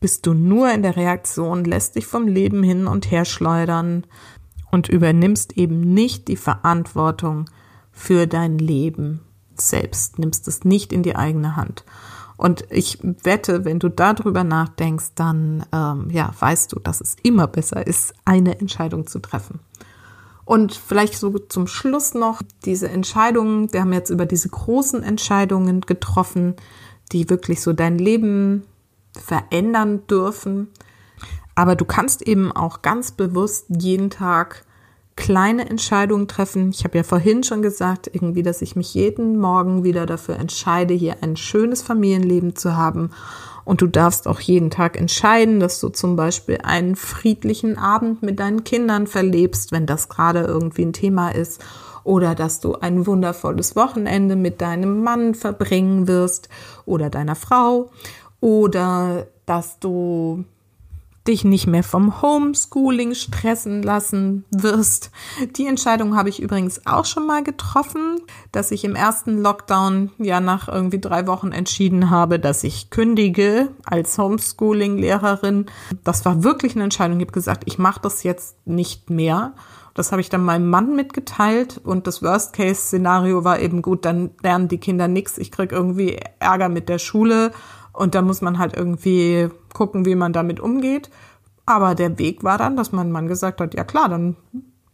bist 0.00 0.26
du 0.26 0.34
nur 0.34 0.70
in 0.72 0.82
der 0.82 0.96
Reaktion, 0.96 1.64
lässt 1.64 1.96
dich 1.96 2.06
vom 2.06 2.28
Leben 2.28 2.62
hin 2.62 2.86
und 2.86 3.10
her 3.10 3.24
schleudern 3.24 4.04
und 4.70 4.88
übernimmst 4.88 5.56
eben 5.56 5.80
nicht 5.80 6.28
die 6.28 6.36
Verantwortung 6.36 7.46
für 7.90 8.26
dein 8.26 8.58
Leben 8.58 9.20
selbst, 9.56 10.18
nimmst 10.18 10.46
es 10.46 10.64
nicht 10.64 10.92
in 10.92 11.02
die 11.02 11.16
eigene 11.16 11.56
Hand. 11.56 11.84
Und 12.36 12.64
ich 12.70 13.00
wette, 13.02 13.64
wenn 13.64 13.80
du 13.80 13.88
darüber 13.88 14.44
nachdenkst, 14.44 15.14
dann 15.16 15.64
ähm, 15.72 16.08
ja, 16.10 16.32
weißt 16.38 16.72
du, 16.72 16.78
dass 16.78 17.00
es 17.00 17.16
immer 17.24 17.48
besser 17.48 17.84
ist, 17.84 18.14
eine 18.24 18.60
Entscheidung 18.60 19.08
zu 19.08 19.18
treffen. 19.18 19.58
Und 20.48 20.72
vielleicht 20.72 21.14
so 21.18 21.38
zum 21.38 21.66
Schluss 21.66 22.14
noch 22.14 22.40
diese 22.64 22.88
Entscheidungen. 22.88 23.70
Wir 23.70 23.82
haben 23.82 23.92
jetzt 23.92 24.08
über 24.08 24.24
diese 24.24 24.48
großen 24.48 25.02
Entscheidungen 25.02 25.82
getroffen, 25.82 26.56
die 27.12 27.28
wirklich 27.28 27.60
so 27.60 27.74
dein 27.74 27.98
Leben 27.98 28.64
verändern 29.12 30.06
dürfen. 30.06 30.68
Aber 31.54 31.76
du 31.76 31.84
kannst 31.84 32.22
eben 32.22 32.50
auch 32.50 32.80
ganz 32.80 33.12
bewusst 33.12 33.66
jeden 33.68 34.08
Tag 34.08 34.64
kleine 35.16 35.68
Entscheidungen 35.68 36.28
treffen. 36.28 36.70
Ich 36.70 36.82
habe 36.84 36.96
ja 36.96 37.04
vorhin 37.04 37.42
schon 37.42 37.60
gesagt, 37.60 38.08
irgendwie, 38.10 38.42
dass 38.42 38.62
ich 38.62 38.74
mich 38.74 38.94
jeden 38.94 39.38
Morgen 39.38 39.84
wieder 39.84 40.06
dafür 40.06 40.36
entscheide, 40.36 40.94
hier 40.94 41.16
ein 41.20 41.36
schönes 41.36 41.82
Familienleben 41.82 42.56
zu 42.56 42.74
haben. 42.74 43.10
Und 43.68 43.82
du 43.82 43.86
darfst 43.86 44.26
auch 44.26 44.40
jeden 44.40 44.70
Tag 44.70 44.98
entscheiden, 44.98 45.60
dass 45.60 45.78
du 45.78 45.90
zum 45.90 46.16
Beispiel 46.16 46.56
einen 46.62 46.96
friedlichen 46.96 47.76
Abend 47.76 48.22
mit 48.22 48.40
deinen 48.40 48.64
Kindern 48.64 49.06
verlebst, 49.06 49.72
wenn 49.72 49.84
das 49.84 50.08
gerade 50.08 50.40
irgendwie 50.40 50.86
ein 50.86 50.94
Thema 50.94 51.28
ist. 51.28 51.62
Oder 52.02 52.34
dass 52.34 52.60
du 52.60 52.76
ein 52.76 53.06
wundervolles 53.06 53.76
Wochenende 53.76 54.36
mit 54.36 54.62
deinem 54.62 55.02
Mann 55.02 55.34
verbringen 55.34 56.08
wirst 56.08 56.48
oder 56.86 57.10
deiner 57.10 57.34
Frau. 57.34 57.90
Oder 58.40 59.26
dass 59.44 59.78
du 59.78 60.46
dich 61.28 61.44
nicht 61.44 61.66
mehr 61.66 61.84
vom 61.84 62.22
Homeschooling 62.22 63.14
stressen 63.14 63.82
lassen 63.82 64.44
wirst. 64.50 65.10
Die 65.56 65.66
Entscheidung 65.66 66.16
habe 66.16 66.30
ich 66.30 66.40
übrigens 66.40 66.86
auch 66.86 67.04
schon 67.04 67.26
mal 67.26 67.44
getroffen, 67.44 68.20
dass 68.50 68.70
ich 68.70 68.84
im 68.84 68.96
ersten 68.96 69.40
Lockdown 69.40 70.10
ja 70.18 70.40
nach 70.40 70.68
irgendwie 70.68 71.00
drei 71.00 71.26
Wochen 71.26 71.52
entschieden 71.52 72.10
habe, 72.10 72.38
dass 72.40 72.64
ich 72.64 72.90
kündige 72.90 73.68
als 73.84 74.16
Homeschooling-Lehrerin. 74.18 75.66
Das 76.02 76.24
war 76.24 76.42
wirklich 76.42 76.74
eine 76.74 76.84
Entscheidung. 76.84 77.18
Ich 77.20 77.26
habe 77.26 77.32
gesagt, 77.32 77.64
ich 77.66 77.78
mache 77.78 78.00
das 78.02 78.22
jetzt 78.22 78.56
nicht 78.66 79.10
mehr. 79.10 79.52
Das 79.94 80.12
habe 80.12 80.20
ich 80.20 80.28
dann 80.28 80.44
meinem 80.44 80.70
Mann 80.70 80.94
mitgeteilt 80.94 81.80
und 81.82 82.06
das 82.06 82.22
Worst-Case-Szenario 82.22 83.42
war 83.42 83.58
eben 83.58 83.82
gut, 83.82 84.04
dann 84.04 84.30
lernen 84.44 84.68
die 84.68 84.78
Kinder 84.78 85.08
nichts. 85.08 85.38
Ich 85.38 85.50
krieg 85.50 85.72
irgendwie 85.72 86.20
Ärger 86.38 86.68
mit 86.68 86.88
der 86.88 87.00
Schule 87.00 87.50
und 87.98 88.14
da 88.14 88.22
muss 88.22 88.40
man 88.40 88.58
halt 88.58 88.76
irgendwie 88.76 89.48
gucken, 89.74 90.04
wie 90.04 90.14
man 90.14 90.32
damit 90.32 90.60
umgeht. 90.60 91.10
Aber 91.66 91.94
der 91.94 92.18
Weg 92.18 92.44
war 92.44 92.56
dann, 92.56 92.76
dass 92.76 92.92
mein 92.92 93.10
Mann 93.10 93.26
gesagt 93.26 93.60
hat, 93.60 93.74
ja 93.74 93.84
klar, 93.84 94.08
dann 94.08 94.36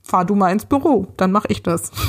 fahr 0.02 0.24
du 0.24 0.34
mal 0.34 0.50
ins 0.50 0.64
Büro, 0.64 1.06
dann 1.16 1.30
mache 1.30 1.48
ich 1.48 1.62
das. 1.62 1.90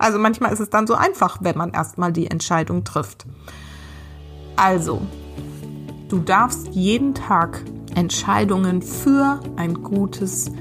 Also 0.00 0.16
manchmal 0.20 0.52
ist 0.52 0.60
es 0.60 0.70
dann 0.70 0.86
so 0.86 0.94
einfach, 0.94 1.38
wenn 1.40 1.58
man 1.58 1.72
erstmal 1.72 2.12
die 2.12 2.30
Entscheidung 2.30 2.84
trifft. 2.84 3.26
Also, 4.54 5.02
du 6.08 6.20
darfst 6.20 6.68
jeden 6.68 7.14
Tag 7.14 7.64
Entscheidungen 7.96 8.80
für 8.80 9.40
ein 9.56 9.82
gutes, 9.82 10.52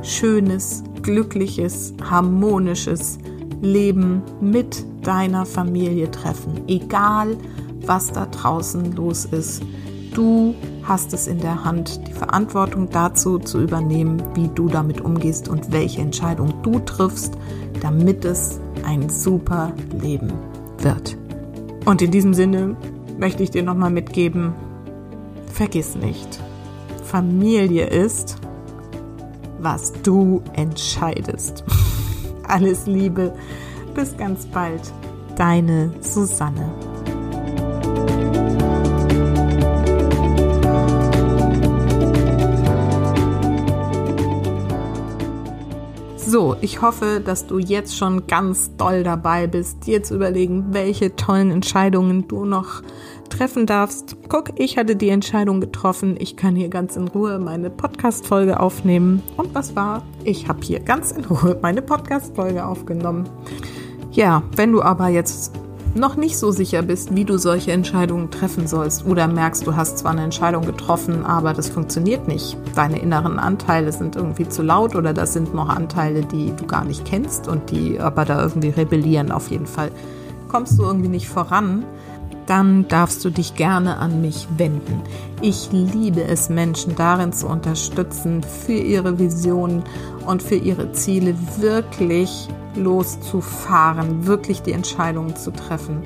schönes, 0.00 0.82
glückliches, 1.02 1.92
harmonisches 2.08 3.18
Leben 3.60 4.22
mit 4.40 4.86
deiner 5.02 5.44
Familie 5.44 6.10
treffen. 6.10 6.62
Egal, 6.66 7.36
was 7.36 7.65
da 7.86 8.26
draußen 8.26 8.92
los 8.92 9.24
ist. 9.24 9.62
Du 10.14 10.54
hast 10.82 11.12
es 11.12 11.26
in 11.26 11.38
der 11.38 11.64
Hand, 11.64 12.06
die 12.08 12.12
Verantwortung 12.12 12.88
dazu 12.90 13.38
zu 13.38 13.60
übernehmen, 13.60 14.22
wie 14.34 14.48
du 14.48 14.68
damit 14.68 15.00
umgehst 15.00 15.48
und 15.48 15.72
welche 15.72 16.00
Entscheidung 16.00 16.62
du 16.62 16.78
triffst, 16.78 17.34
damit 17.80 18.24
es 18.24 18.60
ein 18.84 19.08
super 19.08 19.72
Leben 20.00 20.32
wird. 20.78 21.16
Und 21.84 22.02
in 22.02 22.10
diesem 22.10 22.34
Sinne 22.34 22.76
möchte 23.18 23.42
ich 23.42 23.50
dir 23.50 23.62
nochmal 23.62 23.90
mitgeben, 23.90 24.54
vergiss 25.52 25.96
nicht, 25.96 26.40
Familie 27.04 27.86
ist, 27.86 28.36
was 29.60 29.92
du 30.02 30.42
entscheidest. 30.52 31.64
Alles 32.48 32.86
Liebe, 32.86 33.34
bis 33.94 34.16
ganz 34.16 34.46
bald, 34.46 34.92
deine 35.36 35.92
Susanne. 36.00 36.95
Ich 46.66 46.82
hoffe, 46.82 47.22
dass 47.24 47.46
du 47.46 47.60
jetzt 47.60 47.96
schon 47.96 48.26
ganz 48.26 48.76
doll 48.76 49.04
dabei 49.04 49.46
bist, 49.46 49.86
dir 49.86 50.02
zu 50.02 50.16
überlegen, 50.16 50.66
welche 50.72 51.14
tollen 51.14 51.52
Entscheidungen 51.52 52.26
du 52.26 52.44
noch 52.44 52.82
treffen 53.30 53.66
darfst. 53.66 54.16
Guck, 54.28 54.50
ich 54.56 54.76
hatte 54.76 54.96
die 54.96 55.10
Entscheidung 55.10 55.60
getroffen. 55.60 56.16
Ich 56.18 56.36
kann 56.36 56.56
hier 56.56 56.68
ganz 56.68 56.96
in 56.96 57.06
Ruhe 57.06 57.38
meine 57.38 57.70
Podcast-Folge 57.70 58.58
aufnehmen. 58.58 59.22
Und 59.36 59.54
was 59.54 59.76
war? 59.76 60.02
Ich 60.24 60.48
habe 60.48 60.58
hier 60.60 60.80
ganz 60.80 61.12
in 61.12 61.24
Ruhe 61.26 61.56
meine 61.62 61.82
Podcast-Folge 61.82 62.66
aufgenommen. 62.66 63.28
Ja, 64.10 64.42
wenn 64.56 64.72
du 64.72 64.82
aber 64.82 65.06
jetzt 65.06 65.52
noch 65.96 66.16
nicht 66.16 66.38
so 66.38 66.50
sicher 66.50 66.82
bist, 66.82 67.14
wie 67.14 67.24
du 67.24 67.38
solche 67.38 67.72
Entscheidungen 67.72 68.30
treffen 68.30 68.66
sollst 68.66 69.06
oder 69.06 69.26
merkst, 69.26 69.66
du 69.66 69.76
hast 69.76 69.98
zwar 69.98 70.12
eine 70.12 70.22
Entscheidung 70.22 70.64
getroffen, 70.64 71.24
aber 71.24 71.52
das 71.52 71.68
funktioniert 71.68 72.28
nicht. 72.28 72.56
Deine 72.74 73.00
inneren 73.00 73.38
Anteile 73.38 73.92
sind 73.92 74.16
irgendwie 74.16 74.48
zu 74.48 74.62
laut 74.62 74.94
oder 74.94 75.12
das 75.12 75.32
sind 75.32 75.54
noch 75.54 75.68
Anteile, 75.68 76.22
die 76.22 76.52
du 76.56 76.66
gar 76.66 76.84
nicht 76.84 77.04
kennst 77.04 77.48
und 77.48 77.70
die 77.70 77.98
aber 77.98 78.24
da 78.24 78.42
irgendwie 78.42 78.68
rebellieren 78.68 79.32
auf 79.32 79.50
jeden 79.50 79.66
Fall. 79.66 79.90
Kommst 80.48 80.78
du 80.78 80.84
irgendwie 80.84 81.08
nicht 81.08 81.28
voran, 81.28 81.84
dann 82.46 82.88
darfst 82.88 83.24
du 83.24 83.30
dich 83.30 83.54
gerne 83.54 83.98
an 83.98 84.20
mich 84.20 84.46
wenden. 84.56 85.02
Ich 85.42 85.70
liebe 85.72 86.22
es, 86.24 86.48
Menschen 86.48 86.96
darin 86.96 87.32
zu 87.32 87.46
unterstützen, 87.48 88.42
für 88.42 88.72
ihre 88.72 89.18
Visionen 89.18 89.82
und 90.26 90.42
für 90.42 90.56
ihre 90.56 90.92
Ziele 90.92 91.34
wirklich 91.58 92.48
loszufahren, 92.76 94.26
wirklich 94.26 94.62
die 94.62 94.72
Entscheidungen 94.72 95.36
zu 95.36 95.50
treffen. 95.50 96.02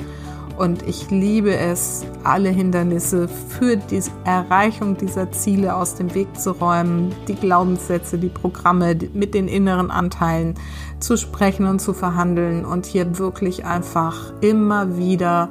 Und 0.60 0.86
ich 0.86 1.10
liebe 1.10 1.56
es, 1.56 2.04
alle 2.22 2.50
Hindernisse 2.50 3.28
für 3.28 3.78
die 3.78 4.02
Erreichung 4.24 4.94
dieser 4.94 5.32
Ziele 5.32 5.74
aus 5.74 5.94
dem 5.94 6.14
Weg 6.14 6.38
zu 6.38 6.50
räumen, 6.50 7.14
die 7.28 7.34
Glaubenssätze, 7.34 8.18
die 8.18 8.28
Programme 8.28 8.94
mit 9.14 9.32
den 9.32 9.48
inneren 9.48 9.90
Anteilen 9.90 10.56
zu 11.00 11.16
sprechen 11.16 11.66
und 11.66 11.80
zu 11.80 11.92
verhandeln 11.92 12.64
und 12.64 12.86
hier 12.86 13.18
wirklich 13.18 13.64
einfach 13.64 14.32
immer 14.40 14.96
wieder 14.96 15.48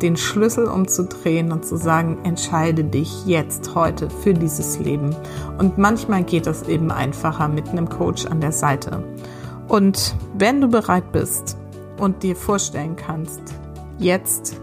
den 0.00 0.16
Schlüssel 0.16 0.66
umzudrehen 0.66 1.52
und 1.52 1.64
zu 1.64 1.76
sagen, 1.76 2.18
entscheide 2.24 2.84
dich 2.84 3.26
jetzt 3.26 3.74
heute 3.74 4.10
für 4.10 4.34
dieses 4.34 4.78
Leben. 4.78 5.14
Und 5.58 5.78
manchmal 5.78 6.24
geht 6.24 6.46
das 6.46 6.68
eben 6.68 6.90
einfacher 6.90 7.48
mit 7.48 7.68
einem 7.68 7.88
Coach 7.88 8.26
an 8.26 8.40
der 8.40 8.52
Seite. 8.52 9.04
Und 9.68 10.16
wenn 10.36 10.60
du 10.60 10.68
bereit 10.68 11.12
bist 11.12 11.56
und 11.98 12.22
dir 12.22 12.36
vorstellen 12.36 12.96
kannst, 12.96 13.40
jetzt 13.98 14.60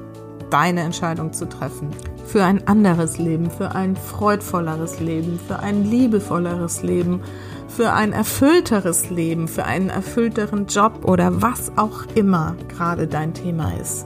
deine 0.50 0.82
Entscheidung 0.82 1.32
zu 1.32 1.48
treffen, 1.48 1.90
für 2.26 2.44
ein 2.44 2.68
anderes 2.68 3.18
Leben, 3.18 3.50
für 3.50 3.74
ein 3.74 3.96
freudvolleres 3.96 5.00
Leben, 5.00 5.40
für 5.48 5.60
ein 5.60 5.84
liebevolleres 5.86 6.84
Leben, 6.84 7.22
für 7.70 7.94
ein 7.94 8.12
erfüllteres 8.12 9.10
Leben, 9.10 9.48
für 9.48 9.66
einen 9.66 9.90
erfüllteren 9.90 10.66
Job 10.66 11.06
oder 11.06 11.42
was 11.42 11.72
auch 11.78 12.04
immer 12.16 12.56
gerade 12.68 13.08
dein 13.08 13.34
Thema 13.34 13.72
ist, 13.80 14.06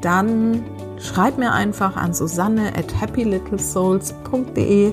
dann 0.00 0.64
schreib 0.98 1.38
mir 1.38 1.52
einfach 1.52 1.96
an 1.96 2.14
Susanne 2.14 2.72
at 2.76 3.00
happylittlesouls.de 3.00 4.92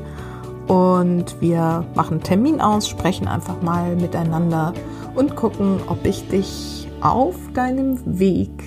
und 0.68 1.42
wir 1.42 1.86
machen 1.94 2.16
einen 2.16 2.24
Termin 2.24 2.62
aus, 2.62 2.90
sprechen 2.90 3.28
einfach 3.28 3.62
mal 3.62 3.96
miteinander 3.96 4.74
und 5.14 5.36
gucken, 5.36 5.80
ob 5.88 6.06
ich 6.06 6.28
dich 6.28 6.88
auf 7.02 7.36
deinem 7.54 8.00
Weg 8.20 8.64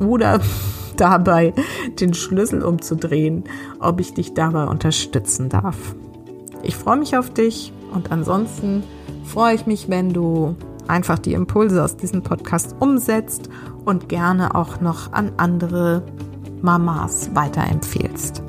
oder 0.00 0.40
dabei 0.96 1.52
den 2.00 2.14
Schlüssel 2.14 2.62
umzudrehen, 2.62 3.44
ob 3.80 4.00
ich 4.00 4.14
dich 4.14 4.34
dabei 4.34 4.64
unterstützen 4.64 5.48
darf. 5.48 5.94
Ich 6.62 6.76
freue 6.76 6.96
mich 6.96 7.16
auf 7.16 7.30
dich 7.30 7.72
und 7.92 8.10
ansonsten 8.12 8.82
freue 9.24 9.54
ich 9.54 9.66
mich, 9.66 9.88
wenn 9.88 10.12
du 10.12 10.56
einfach 10.88 11.18
die 11.18 11.32
Impulse 11.32 11.82
aus 11.82 11.96
diesem 11.96 12.22
Podcast 12.22 12.74
umsetzt 12.80 13.48
und 13.84 14.08
gerne 14.08 14.54
auch 14.54 14.80
noch 14.80 15.12
an 15.12 15.32
andere 15.36 16.02
Mamas 16.60 17.30
weiterempfehlst. 17.34 18.42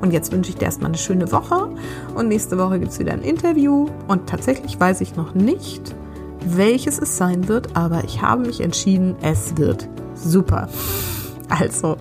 Und 0.00 0.12
jetzt 0.12 0.32
wünsche 0.32 0.50
ich 0.50 0.56
dir 0.56 0.66
erstmal 0.66 0.90
eine 0.90 0.98
schöne 0.98 1.30
Woche 1.32 1.70
und 2.14 2.28
nächste 2.28 2.58
Woche 2.58 2.78
gibt 2.78 2.92
es 2.92 2.98
wieder 2.98 3.12
ein 3.12 3.22
Interview 3.22 3.88
und 4.06 4.28
tatsächlich 4.28 4.78
weiß 4.78 5.00
ich 5.00 5.16
noch 5.16 5.34
nicht, 5.34 5.94
welches 6.44 6.98
es 6.98 7.16
sein 7.16 7.48
wird, 7.48 7.76
aber 7.76 8.04
ich 8.04 8.22
habe 8.22 8.46
mich 8.46 8.60
entschieden, 8.60 9.16
es 9.22 9.56
wird 9.56 9.88
super. 10.14 10.68
Also 11.48 11.96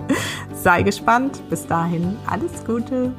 sei 0.54 0.84
gespannt. 0.84 1.42
Bis 1.50 1.66
dahin 1.66 2.18
alles 2.28 2.66
Gute. 2.66 3.14